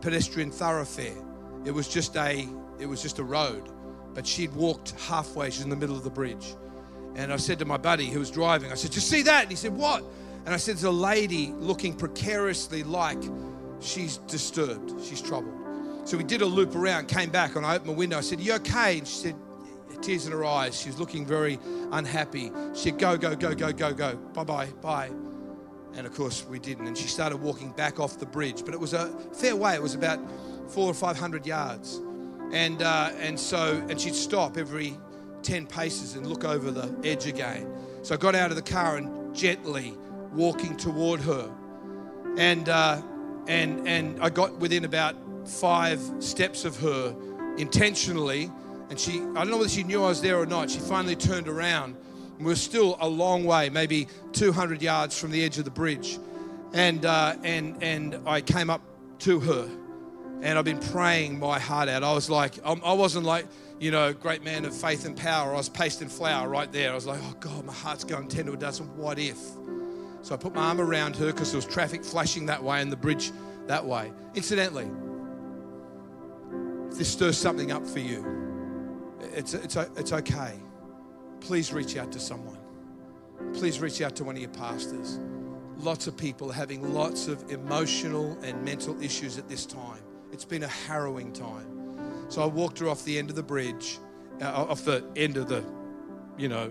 pedestrian 0.00 0.50
thoroughfare. 0.50 1.25
It 1.66 1.72
was 1.72 1.88
just 1.88 2.16
a 2.16 2.48
it 2.78 2.86
was 2.86 3.02
just 3.02 3.18
a 3.18 3.24
road. 3.24 3.68
But 4.14 4.26
she'd 4.26 4.54
walked 4.54 4.92
halfway. 5.00 5.50
She's 5.50 5.64
in 5.64 5.68
the 5.68 5.76
middle 5.76 5.96
of 5.96 6.04
the 6.04 6.10
bridge. 6.10 6.54
And 7.16 7.32
I 7.32 7.36
said 7.36 7.58
to 7.58 7.66
my 7.66 7.76
buddy 7.76 8.06
who 8.06 8.18
was 8.18 8.30
driving, 8.30 8.72
I 8.72 8.74
said, 8.76 8.94
"You 8.94 9.02
see 9.02 9.22
that?" 9.22 9.42
And 9.42 9.50
he 9.50 9.56
said, 9.56 9.76
"What?" 9.76 10.02
And 10.46 10.54
I 10.54 10.56
said, 10.56 10.76
"There's 10.76 10.84
a 10.84 10.90
lady 10.90 11.52
looking 11.58 11.94
precariously 11.94 12.82
like 12.82 13.22
she's 13.80 14.16
disturbed. 14.28 15.04
She's 15.04 15.20
troubled." 15.20 15.66
So 16.06 16.16
we 16.16 16.22
did 16.22 16.40
a 16.40 16.46
loop 16.46 16.76
around, 16.76 17.08
came 17.08 17.30
back, 17.30 17.56
and 17.56 17.66
I 17.66 17.74
opened 17.74 17.90
my 17.90 17.96
window. 17.96 18.16
I 18.16 18.20
said, 18.20 18.40
You 18.40 18.54
okay? 18.54 18.98
And 18.98 19.08
she 19.08 19.16
said, 19.16 19.34
Tears 20.02 20.26
in 20.26 20.32
her 20.32 20.44
eyes. 20.44 20.78
She 20.80 20.88
was 20.88 21.00
looking 21.00 21.26
very 21.26 21.58
unhappy. 21.90 22.52
She 22.74 22.90
said, 22.90 22.98
Go, 22.98 23.16
go, 23.16 23.34
go, 23.34 23.54
go, 23.54 23.72
go, 23.72 23.92
go. 23.92 24.14
Bye 24.14 24.44
bye, 24.44 24.66
bye. 24.80 25.10
And 25.94 26.06
of 26.06 26.14
course, 26.14 26.44
we 26.48 26.60
didn't. 26.60 26.86
And 26.86 26.96
she 26.96 27.08
started 27.08 27.38
walking 27.38 27.72
back 27.72 27.98
off 27.98 28.20
the 28.20 28.26
bridge. 28.26 28.64
But 28.64 28.74
it 28.74 28.78
was 28.78 28.92
a 28.92 29.08
fair 29.32 29.56
way, 29.56 29.74
it 29.74 29.82
was 29.82 29.94
about 29.94 30.20
four 30.68 30.90
or 30.90 30.94
five 30.94 31.18
hundred 31.18 31.46
yards. 31.46 32.00
And, 32.52 32.82
uh, 32.82 33.10
and 33.18 33.38
so, 33.38 33.84
and 33.88 34.00
she'd 34.00 34.14
stop 34.14 34.56
every 34.56 34.96
10 35.42 35.66
paces 35.66 36.14
and 36.14 36.26
look 36.26 36.44
over 36.44 36.70
the 36.70 36.94
edge 37.04 37.26
again. 37.26 37.72
So 38.02 38.14
I 38.14 38.18
got 38.18 38.34
out 38.34 38.50
of 38.50 38.56
the 38.56 38.62
car 38.62 38.96
and 38.96 39.34
gently 39.34 39.94
walking 40.32 40.76
toward 40.76 41.20
her. 41.20 41.50
And, 42.38 42.68
uh, 42.68 43.02
and, 43.48 43.86
and 43.86 44.20
I 44.22 44.30
got 44.30 44.58
within 44.58 44.84
about 44.84 45.16
five 45.48 46.00
steps 46.20 46.64
of 46.64 46.78
her 46.80 47.16
intentionally. 47.58 48.50
And 48.90 48.98
she, 48.98 49.20
I 49.20 49.34
don't 49.34 49.50
know 49.50 49.56
whether 49.56 49.68
she 49.68 49.82
knew 49.82 50.04
I 50.04 50.08
was 50.08 50.20
there 50.20 50.38
or 50.38 50.46
not, 50.46 50.70
she 50.70 50.78
finally 50.78 51.16
turned 51.16 51.48
around. 51.48 51.96
And 52.36 52.46
We 52.46 52.52
were 52.52 52.56
still 52.56 52.96
a 53.00 53.08
long 53.08 53.44
way, 53.44 53.70
maybe 53.70 54.06
200 54.32 54.82
yards 54.82 55.18
from 55.18 55.30
the 55.30 55.44
edge 55.44 55.58
of 55.58 55.64
the 55.64 55.70
bridge. 55.70 56.18
And, 56.74 57.04
uh, 57.04 57.36
and, 57.42 57.82
and 57.82 58.20
I 58.26 58.40
came 58.40 58.70
up 58.70 58.82
to 59.20 59.40
her 59.40 59.68
and 60.42 60.58
I've 60.58 60.64
been 60.64 60.78
praying 60.78 61.38
my 61.38 61.58
heart 61.58 61.88
out. 61.88 62.02
I 62.02 62.12
was 62.12 62.28
like, 62.28 62.58
um, 62.64 62.80
I 62.84 62.92
wasn't 62.92 63.24
like, 63.24 63.46
you 63.80 63.90
know, 63.90 64.12
great 64.12 64.44
man 64.44 64.64
of 64.64 64.74
faith 64.74 65.04
and 65.04 65.16
power. 65.16 65.52
I 65.52 65.56
was 65.56 65.68
pasting 65.68 66.08
flour 66.08 66.48
right 66.48 66.70
there. 66.72 66.92
I 66.92 66.94
was 66.94 67.06
like, 67.06 67.20
oh 67.22 67.34
God, 67.40 67.64
my 67.64 67.72
heart's 67.72 68.04
going 68.04 68.28
10 68.28 68.46
to 68.46 68.52
a 68.52 68.56
dozen. 68.56 68.86
What 68.96 69.18
if? 69.18 69.38
So 70.22 70.34
I 70.34 70.36
put 70.36 70.54
my 70.54 70.62
arm 70.62 70.80
around 70.80 71.16
her 71.16 71.26
because 71.26 71.52
there 71.52 71.58
was 71.58 71.66
traffic 71.66 72.04
flashing 72.04 72.46
that 72.46 72.62
way 72.62 72.80
and 72.80 72.90
the 72.90 72.96
bridge 72.96 73.32
that 73.66 73.84
way. 73.84 74.12
Incidentally, 74.34 74.90
if 76.90 76.98
this 76.98 77.12
stirs 77.12 77.38
something 77.38 77.70
up 77.70 77.86
for 77.86 78.00
you, 78.00 79.16
it's, 79.34 79.54
it's, 79.54 79.76
it's 79.76 80.12
okay. 80.12 80.54
Please 81.40 81.72
reach 81.72 81.96
out 81.96 82.10
to 82.12 82.20
someone. 82.20 82.58
Please 83.54 83.80
reach 83.80 84.02
out 84.02 84.16
to 84.16 84.24
one 84.24 84.34
of 84.34 84.40
your 84.40 84.50
pastors. 84.50 85.20
Lots 85.78 86.06
of 86.06 86.16
people 86.16 86.50
are 86.50 86.54
having 86.54 86.94
lots 86.94 87.28
of 87.28 87.50
emotional 87.50 88.38
and 88.42 88.64
mental 88.64 89.00
issues 89.02 89.38
at 89.38 89.48
this 89.48 89.66
time. 89.66 90.02
It's 90.32 90.44
been 90.44 90.62
a 90.62 90.68
harrowing 90.68 91.32
time. 91.32 92.26
So 92.28 92.42
I 92.42 92.46
walked 92.46 92.78
her 92.80 92.88
off 92.88 93.04
the 93.04 93.18
end 93.18 93.30
of 93.30 93.36
the 93.36 93.42
bridge, 93.42 93.98
uh, 94.40 94.64
off 94.68 94.84
the 94.84 95.04
end 95.16 95.36
of 95.36 95.48
the, 95.48 95.64
you 96.36 96.48
know, 96.48 96.68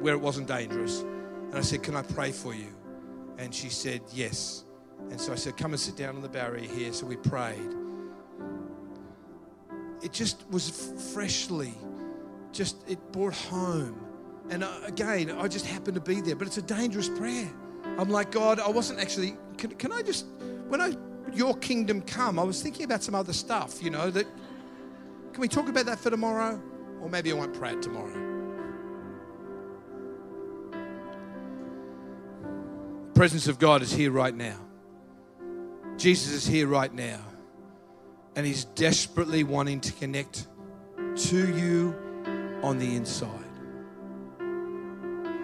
where 0.00 0.14
it 0.14 0.20
wasn't 0.20 0.46
dangerous. 0.46 1.00
And 1.00 1.56
I 1.56 1.62
said, 1.62 1.82
Can 1.82 1.96
I 1.96 2.02
pray 2.02 2.32
for 2.32 2.54
you? 2.54 2.68
And 3.38 3.54
she 3.54 3.68
said, 3.68 4.02
Yes. 4.12 4.64
And 5.10 5.20
so 5.20 5.32
I 5.32 5.36
said, 5.36 5.56
Come 5.56 5.72
and 5.72 5.80
sit 5.80 5.96
down 5.96 6.16
on 6.16 6.22
the 6.22 6.28
barrier 6.28 6.68
here. 6.68 6.92
So 6.92 7.06
we 7.06 7.16
prayed 7.16 7.74
it 10.02 10.12
just 10.12 10.48
was 10.50 10.92
freshly, 11.12 11.74
just 12.52 12.76
it 12.88 12.98
brought 13.12 13.34
home. 13.34 14.00
And 14.50 14.64
uh, 14.64 14.80
again, 14.84 15.30
I 15.30 15.48
just 15.48 15.66
happened 15.66 15.94
to 15.94 16.00
be 16.00 16.20
there, 16.20 16.34
but 16.34 16.46
it's 16.46 16.58
a 16.58 16.62
dangerous 16.62 17.08
prayer. 17.08 17.48
I'm 17.98 18.08
like, 18.08 18.30
God, 18.30 18.60
I 18.60 18.68
wasn't 18.68 19.00
actually, 19.00 19.36
can, 19.58 19.70
can 19.72 19.92
I 19.92 20.02
just, 20.02 20.26
when 20.68 20.80
I, 20.80 20.94
your 21.34 21.56
kingdom 21.56 22.02
come, 22.02 22.38
I 22.38 22.42
was 22.42 22.62
thinking 22.62 22.84
about 22.84 23.02
some 23.02 23.14
other 23.14 23.32
stuff, 23.32 23.82
you 23.82 23.90
know, 23.90 24.10
that, 24.10 24.26
can 25.32 25.40
we 25.40 25.48
talk 25.48 25.68
about 25.68 25.86
that 25.86 25.98
for 25.98 26.10
tomorrow? 26.10 26.60
Or 27.00 27.08
maybe 27.08 27.30
I 27.30 27.34
won't 27.34 27.54
pray 27.54 27.72
it 27.72 27.82
tomorrow. 27.82 28.28
The 33.06 33.14
presence 33.14 33.48
of 33.48 33.58
God 33.58 33.82
is 33.82 33.92
here 33.92 34.10
right 34.10 34.34
now. 34.34 34.58
Jesus 35.96 36.32
is 36.32 36.46
here 36.46 36.66
right 36.66 36.92
now 36.92 37.20
and 38.36 38.46
He's 38.46 38.64
desperately 38.64 39.44
wanting 39.44 39.80
to 39.80 39.92
connect 39.92 40.46
to 41.16 41.54
you 41.54 41.94
on 42.62 42.78
the 42.78 42.94
inside. 42.96 43.28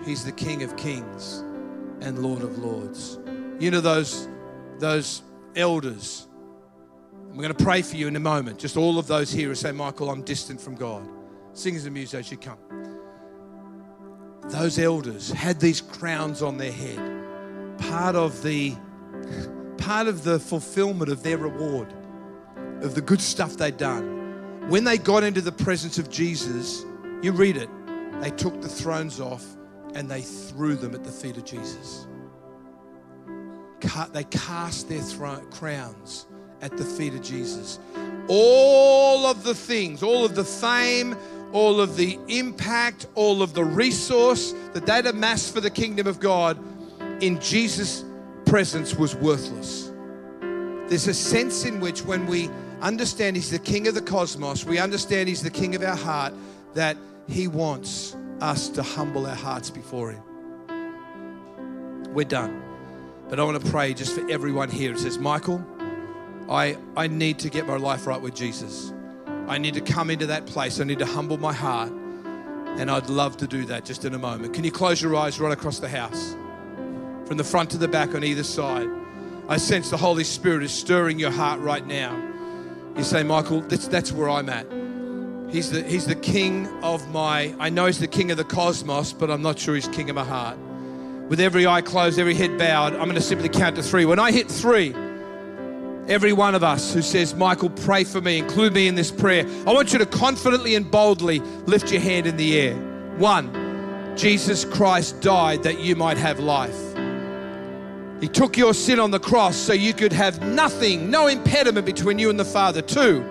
He's 0.05 0.25
the 0.25 0.33
King 0.33 0.62
of 0.62 0.77
Kings 0.77 1.44
and 2.01 2.20
Lord 2.20 2.42
of 2.42 2.59
Lords. 2.59 3.18
You 3.59 3.70
know 3.70 3.81
those 3.81 4.29
those 4.79 5.22
elders. 5.57 6.27
We're 7.29 7.42
going 7.42 7.55
to 7.55 7.64
pray 7.64 7.83
for 7.83 7.97
you 7.97 8.09
in 8.09 8.16
a 8.16 8.21
moment. 8.21 8.59
Just 8.59 8.77
all 8.77 8.99
of 8.99 9.07
those 9.07 9.31
here 9.31 9.49
who 9.49 9.55
say, 9.55 9.73
Michael, 9.73 10.11
I'm 10.11 10.23
distant 10.23 10.61
from 10.61 10.75
God. 10.75 11.07
Singers 11.53 11.85
and 11.85 11.95
musicians, 11.95 12.31
you 12.31 12.37
come. 12.38 12.59
Those 14.51 14.79
elders 14.79 15.31
had 15.33 15.59
these 15.59 15.81
crowns 15.81 16.42
on 16.42 16.57
their 16.57 16.73
head. 16.73 17.79
Part 17.79 18.14
of 18.14 18.42
the 18.42 18.75
part 19.79 20.07
of 20.07 20.25
the 20.25 20.38
fulfillment 20.38 21.11
of 21.11 21.23
their 21.23 21.38
reward 21.38 21.92
of 22.83 22.95
the 22.95 23.01
good 23.01 23.21
stuff 23.21 23.57
they'd 23.57 23.77
done. 23.77 24.69
When 24.69 24.85
they 24.85 24.99
got 24.99 25.23
into 25.23 25.40
the 25.40 25.53
presence 25.53 25.99
of 25.99 26.11
Jesus, 26.11 26.85
you 27.23 27.33
read 27.33 27.57
it, 27.57 27.69
they 28.21 28.31
took 28.31 28.61
the 28.61 28.69
thrones 28.69 29.21
off 29.21 29.45
and 29.95 30.11
they 30.11 30.21
threw 30.21 30.75
them 30.75 30.95
at 30.95 31.05
the 31.05 31.11
feet 31.11 31.37
of 31.37 31.45
Jesus. 31.45 32.07
They 34.12 34.25
cast 34.25 34.89
their 34.89 35.03
crowns 35.51 36.27
at 36.62 36.77
the 36.77 36.85
feet 36.85 37.15
of 37.15 37.23
Jesus. 37.23 37.79
All 38.29 39.27
of 39.27 39.45
the 39.45 39.55
things, 39.55 40.03
all 40.03 40.25
of 40.25 40.35
the 40.35 40.45
fame, 40.45 41.17
all 41.53 41.81
of 41.81 41.97
the 41.97 42.19
impact, 42.29 43.07
all 43.15 43.43
of 43.43 43.55
the 43.55 43.65
resource 43.65 44.53
that 44.73 44.85
they'd 44.87 45.07
amassed 45.07 45.55
for 45.55 45.61
the 45.61 45.71
kingdom 45.71 46.07
of 46.07 46.19
God 46.21 46.59
in 47.23 47.41
Jesus' 47.41 48.05
presence 48.45 48.95
was 48.95 49.15
worthless. 49.17 49.93
There's 50.89 51.09
a 51.09 51.15
sense 51.15 51.65
in 51.65 51.81
which 51.81 52.05
when 52.05 52.27
we 52.27 52.51
understand 52.81 53.37
He's 53.37 53.51
the 53.51 53.59
King 53.59 53.89
of 53.89 53.95
the 53.95 54.03
cosmos, 54.03 54.65
we 54.65 54.79
understand 54.79 55.29
He's 55.29 55.43
the 55.43 55.51
King 55.51 55.75
of 55.75 55.83
our 55.83 55.97
heart, 55.97 56.33
that 56.75 56.97
He 57.29 57.49
wants 57.49 58.17
us 58.41 58.69
to 58.71 58.83
humble 58.83 59.27
our 59.27 59.35
hearts 59.35 59.71
before 59.71 60.12
Him. 60.12 60.23
We're 62.12 62.25
done. 62.25 62.66
But 63.29 63.41
I 63.41 63.45
want 63.45 63.62
to 63.62 63.70
pray 63.70 63.93
just 63.93 64.14
for 64.14 64.29
everyone 64.31 64.70
here. 64.70 64.93
It 64.93 64.99
says, 64.99 65.18
Michael, 65.18 65.64
I, 66.49 66.77
I 66.97 67.09
need 67.09 67.41
to 67.41 67.51
get 67.51 67.66
my 67.66 67.77
life 67.77 68.07
right 68.07 68.20
with 68.20 68.35
Jesus. 68.35 68.93
I 69.49 69.59
need 69.59 69.74
to 69.74 69.81
come 69.81 70.11
into 70.11 70.27
that 70.27 70.47
place. 70.47 70.81
I 70.81 70.85
need 70.85 71.01
to 71.01 71.07
humble 71.07 71.37
my 71.37 71.53
heart. 71.53 71.91
And 71.91 72.91
I'd 72.91 73.09
love 73.09 73.37
to 73.39 73.47
do 73.47 73.64
that 73.66 73.85
just 73.85 74.05
in 74.05 74.14
a 74.14 74.18
moment. 74.18 74.55
Can 74.55 74.62
you 74.62 74.70
close 74.70 75.01
your 75.01 75.16
eyes 75.16 75.41
right 75.41 75.53
across 75.53 75.79
the 75.79 75.89
house? 75.89 76.37
From 77.27 77.37
the 77.37 77.45
front 77.45 77.70
to 77.70 77.79
the 77.79 77.89
back 77.89 78.14
on 78.14 78.22
either 78.22 78.45
side. 78.45 78.89
I 79.49 79.57
sense 79.57 79.91
the 79.91 79.97
Holy 79.97 80.24
Spirit 80.24 80.62
is 80.62 80.72
stirring 80.72 81.18
your 81.18 81.31
heart 81.31 81.61
right 81.61 81.87
now. 81.87 82.16
You 82.97 83.03
say, 83.03 83.22
Michael, 83.22 83.61
that's, 83.62 83.89
that's 83.89 84.12
where 84.12 84.29
I'm 84.29 84.49
at. 84.49 84.66
He's 85.53 85.70
the, 85.70 85.83
he's 85.83 86.07
the 86.07 86.16
king 86.16 86.66
of 86.83 87.09
my, 87.11 87.55
I 87.59 87.70
know 87.70 87.87
he's 87.87 88.01
the 88.01 88.09
king 88.09 88.31
of 88.31 88.37
the 88.37 88.45
cosmos, 88.45 89.12
but 89.12 89.31
I'm 89.31 89.43
not 89.43 89.59
sure 89.59 89.74
he's 89.74 89.89
king 89.89 90.11
of 90.11 90.16
my 90.16 90.24
heart. 90.24 90.59
With 91.29 91.41
every 91.41 91.66
eye 91.66 91.83
closed, 91.83 92.18
every 92.18 92.35
head 92.35 92.57
bowed, 92.57 92.93
I'm 92.93 93.05
going 93.05 93.14
to 93.16 93.20
simply 93.20 93.49
count 93.49 93.77
to 93.77 93.83
three. 93.83 94.05
When 94.05 94.20
I 94.20 94.31
hit 94.31 94.49
three, 94.49 94.95
every 96.09 96.33
one 96.33 96.55
of 96.55 96.62
us 96.62 96.95
who 96.95 97.03
says, 97.03 97.35
Michael, 97.35 97.70
pray 97.70 98.05
for 98.05 98.20
me, 98.20 98.39
include 98.39 98.72
me 98.72 98.87
in 98.87 98.95
this 98.95 99.11
prayer, 99.11 99.45
I 99.66 99.72
want 99.72 99.93
you 99.93 99.99
to 99.99 100.07
confidently 100.07 100.77
and 100.77 100.89
boldly 100.89 101.41
lift 101.66 101.91
your 101.91 102.01
hand 102.01 102.27
in 102.27 102.37
the 102.37 102.59
air. 102.59 102.77
One, 103.16 104.14
Jesus 104.16 104.64
Christ 104.64 105.20
died 105.20 105.64
that 105.64 105.81
you 105.81 105.97
might 105.97 106.16
have 106.16 106.39
life. 106.39 106.77
He 108.20 108.29
took 108.29 108.57
your 108.57 108.72
sin 108.72 109.01
on 109.01 109.11
the 109.11 109.20
cross 109.20 109.57
so 109.57 109.72
you 109.72 109.93
could 109.93 110.12
have 110.12 110.41
nothing, 110.41 111.11
no 111.11 111.27
impediment 111.27 111.85
between 111.85 112.18
you 112.18 112.31
and 112.31 112.39
the 112.39 112.45
Father. 112.45 112.81
Two, 112.81 113.24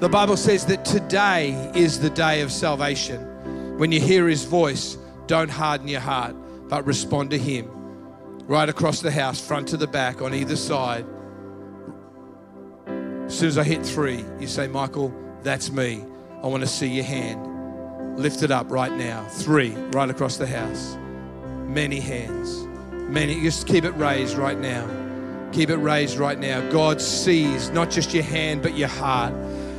the 0.00 0.08
Bible 0.08 0.36
says 0.36 0.66
that 0.66 0.84
today 0.84 1.70
is 1.74 2.00
the 2.00 2.10
day 2.10 2.40
of 2.40 2.50
salvation. 2.50 3.78
When 3.78 3.92
you 3.92 4.00
hear 4.00 4.28
His 4.28 4.44
voice, 4.44 4.96
don't 5.26 5.50
harden 5.50 5.88
your 5.88 6.00
heart, 6.00 6.34
but 6.68 6.86
respond 6.86 7.30
to 7.30 7.38
Him. 7.38 7.68
Right 8.46 8.68
across 8.68 9.00
the 9.00 9.10
house, 9.10 9.40
front 9.40 9.68
to 9.68 9.76
the 9.76 9.86
back, 9.86 10.20
on 10.20 10.34
either 10.34 10.56
side. 10.56 11.06
As 12.86 13.38
soon 13.38 13.48
as 13.48 13.58
I 13.58 13.64
hit 13.64 13.84
three, 13.84 14.24
you 14.38 14.46
say, 14.46 14.66
Michael, 14.66 15.14
that's 15.42 15.70
me. 15.70 16.04
I 16.42 16.46
want 16.46 16.62
to 16.62 16.66
see 16.66 16.88
your 16.88 17.04
hand. 17.04 18.18
Lift 18.18 18.42
it 18.42 18.50
up 18.50 18.70
right 18.70 18.92
now. 18.92 19.24
Three, 19.28 19.70
right 19.70 20.10
across 20.10 20.36
the 20.36 20.46
house. 20.46 20.96
Many 21.66 22.00
hands. 22.00 22.66
Many. 22.92 23.40
Just 23.40 23.66
keep 23.66 23.84
it 23.84 23.92
raised 23.92 24.36
right 24.36 24.58
now. 24.58 24.86
Keep 25.52 25.70
it 25.70 25.76
raised 25.76 26.18
right 26.18 26.38
now. 26.38 26.68
God 26.70 27.00
sees 27.00 27.70
not 27.70 27.90
just 27.90 28.12
your 28.12 28.24
hand, 28.24 28.62
but 28.62 28.76
your 28.76 28.88
heart. 28.88 29.32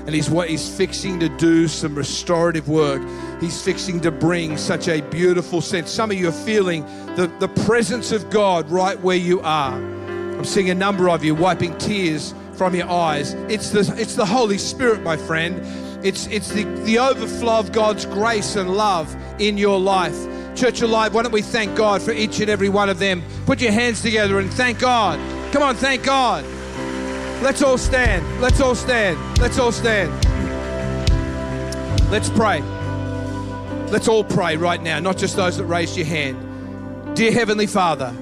And 0.06 0.14
he's 0.14 0.30
what 0.30 0.50
he's 0.50 0.70
fixing 0.70 1.20
to 1.20 1.30
do 1.30 1.68
some 1.68 1.96
restorative 1.96 2.70
work. 2.70 3.02
He's 3.42 3.62
fixing 3.62 4.02
to 4.02 4.12
bring 4.12 4.56
such 4.58 4.88
a 4.88 5.02
beautiful 5.02 5.62
sense. 5.62 5.90
Some 5.90 6.12
of 6.12 6.18
you 6.18 6.30
are 6.30 6.32
feeling 6.32 6.86
the, 7.16 7.32
the 7.40 7.48
presence 7.48 8.12
of 8.12 8.30
God 8.30 8.70
right 8.70 9.00
where 9.00 9.18
you 9.18 9.42
are. 9.42 9.74
I'm 9.74 10.46
seeing 10.46 10.70
a 10.70 10.76
number 10.76 11.10
of 11.10 11.24
you 11.24 11.34
wiping 11.34 11.78
tears 11.78 12.34
from 12.54 12.76
your 12.76 12.90
eyes. 12.90 13.34
It's 13.50 13.72
the, 13.72 13.96
it's 13.98 14.16
the 14.16 14.26
Holy 14.26 14.58
Spirit, 14.58 15.02
my 15.02 15.18
friend. 15.18 15.60
It's, 16.06 16.28
it's 16.28 16.50
the, 16.50 16.66
the 16.84 17.00
overflow 17.00 17.58
of 17.58 17.72
God's 17.72 18.06
grace 18.06 18.56
and 18.56 18.76
love 18.76 19.16
in 19.40 19.58
your 19.58 19.80
life. 19.80 20.16
Church 20.56 20.82
Alive, 20.82 21.14
why 21.14 21.24
don't 21.24 21.32
we 21.32 21.42
thank 21.42 21.76
God 21.76 22.02
for 22.02 22.12
each 22.12 22.40
and 22.40 22.50
every 22.50 22.70
one 22.70 22.90
of 22.90 23.00
them? 23.00 23.24
Put 23.46 23.60
your 23.60 23.72
hands 23.72 24.02
together 24.02 24.40
and 24.40 24.54
thank 24.54 24.80
God. 24.80 25.20
Come 25.52 25.64
on, 25.64 25.76
thank 25.76 26.04
God. 26.04 26.46
Let's 27.42 27.62
all 27.62 27.78
stand. 27.78 28.42
Let's 28.42 28.60
all 28.62 28.76
stand. 28.76 29.20
Let's 29.40 29.60
all 29.60 29.72
stand. 29.72 30.12
Let's 32.10 32.30
pray. 32.30 32.62
Let's 33.92 34.08
all 34.08 34.24
pray 34.24 34.58
right 34.58 34.82
now, 34.82 35.00
not 35.00 35.18
just 35.18 35.36
those 35.36 35.58
that 35.58 35.66
raised 35.66 35.96
your 35.96 36.06
hand. 36.06 37.16
Dear 37.16 37.32
Heavenly 37.32 37.68
Father, 37.68 38.14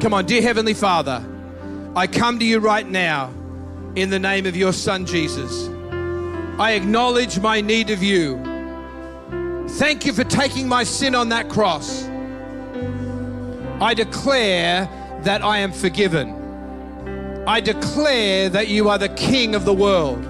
come 0.00 0.14
on, 0.14 0.26
dear 0.26 0.42
Heavenly 0.42 0.74
Father, 0.74 1.24
I 1.94 2.06
come 2.06 2.38
to 2.38 2.44
you 2.44 2.58
right 2.58 2.88
now 2.88 3.32
in 3.94 4.10
the 4.10 4.18
name 4.18 4.46
of 4.46 4.56
your 4.56 4.72
Son 4.72 5.06
Jesus. 5.06 5.68
I 6.58 6.72
acknowledge 6.72 7.38
my 7.38 7.60
need 7.60 7.90
of 7.90 8.02
you. 8.02 8.36
Thank 9.70 10.06
you 10.06 10.12
for 10.12 10.24
taking 10.24 10.68
my 10.68 10.84
sin 10.84 11.14
on 11.14 11.28
that 11.30 11.48
cross. 11.48 12.04
I 13.80 13.92
declare 13.94 14.88
that 15.24 15.42
I 15.42 15.58
am 15.58 15.72
forgiven. 15.72 16.45
I 17.46 17.60
declare 17.60 18.48
that 18.48 18.66
you 18.66 18.88
are 18.88 18.98
the 18.98 19.08
King 19.10 19.54
of 19.54 19.64
the 19.64 19.72
world. 19.72 20.24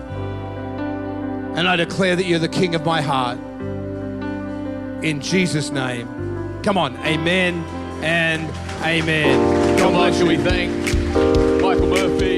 And 1.57 1.67
I 1.67 1.75
declare 1.77 2.15
that 2.15 2.27
you're 2.27 2.39
the 2.39 2.49
King 2.49 2.75
of 2.75 2.85
my 2.85 3.01
heart. 3.01 3.39
In 5.03 5.23
Jesus' 5.23 5.71
name. 5.71 6.07
Come 6.63 6.77
on. 6.77 6.95
Amen 7.07 7.65
and 8.05 8.45
amen. 8.85 9.79
God 9.79 9.93
bless 9.93 10.21
you. 10.21 10.27
We 10.27 10.37
thank 10.37 10.71
Michael 11.63 11.87
Murphy. 11.87 12.36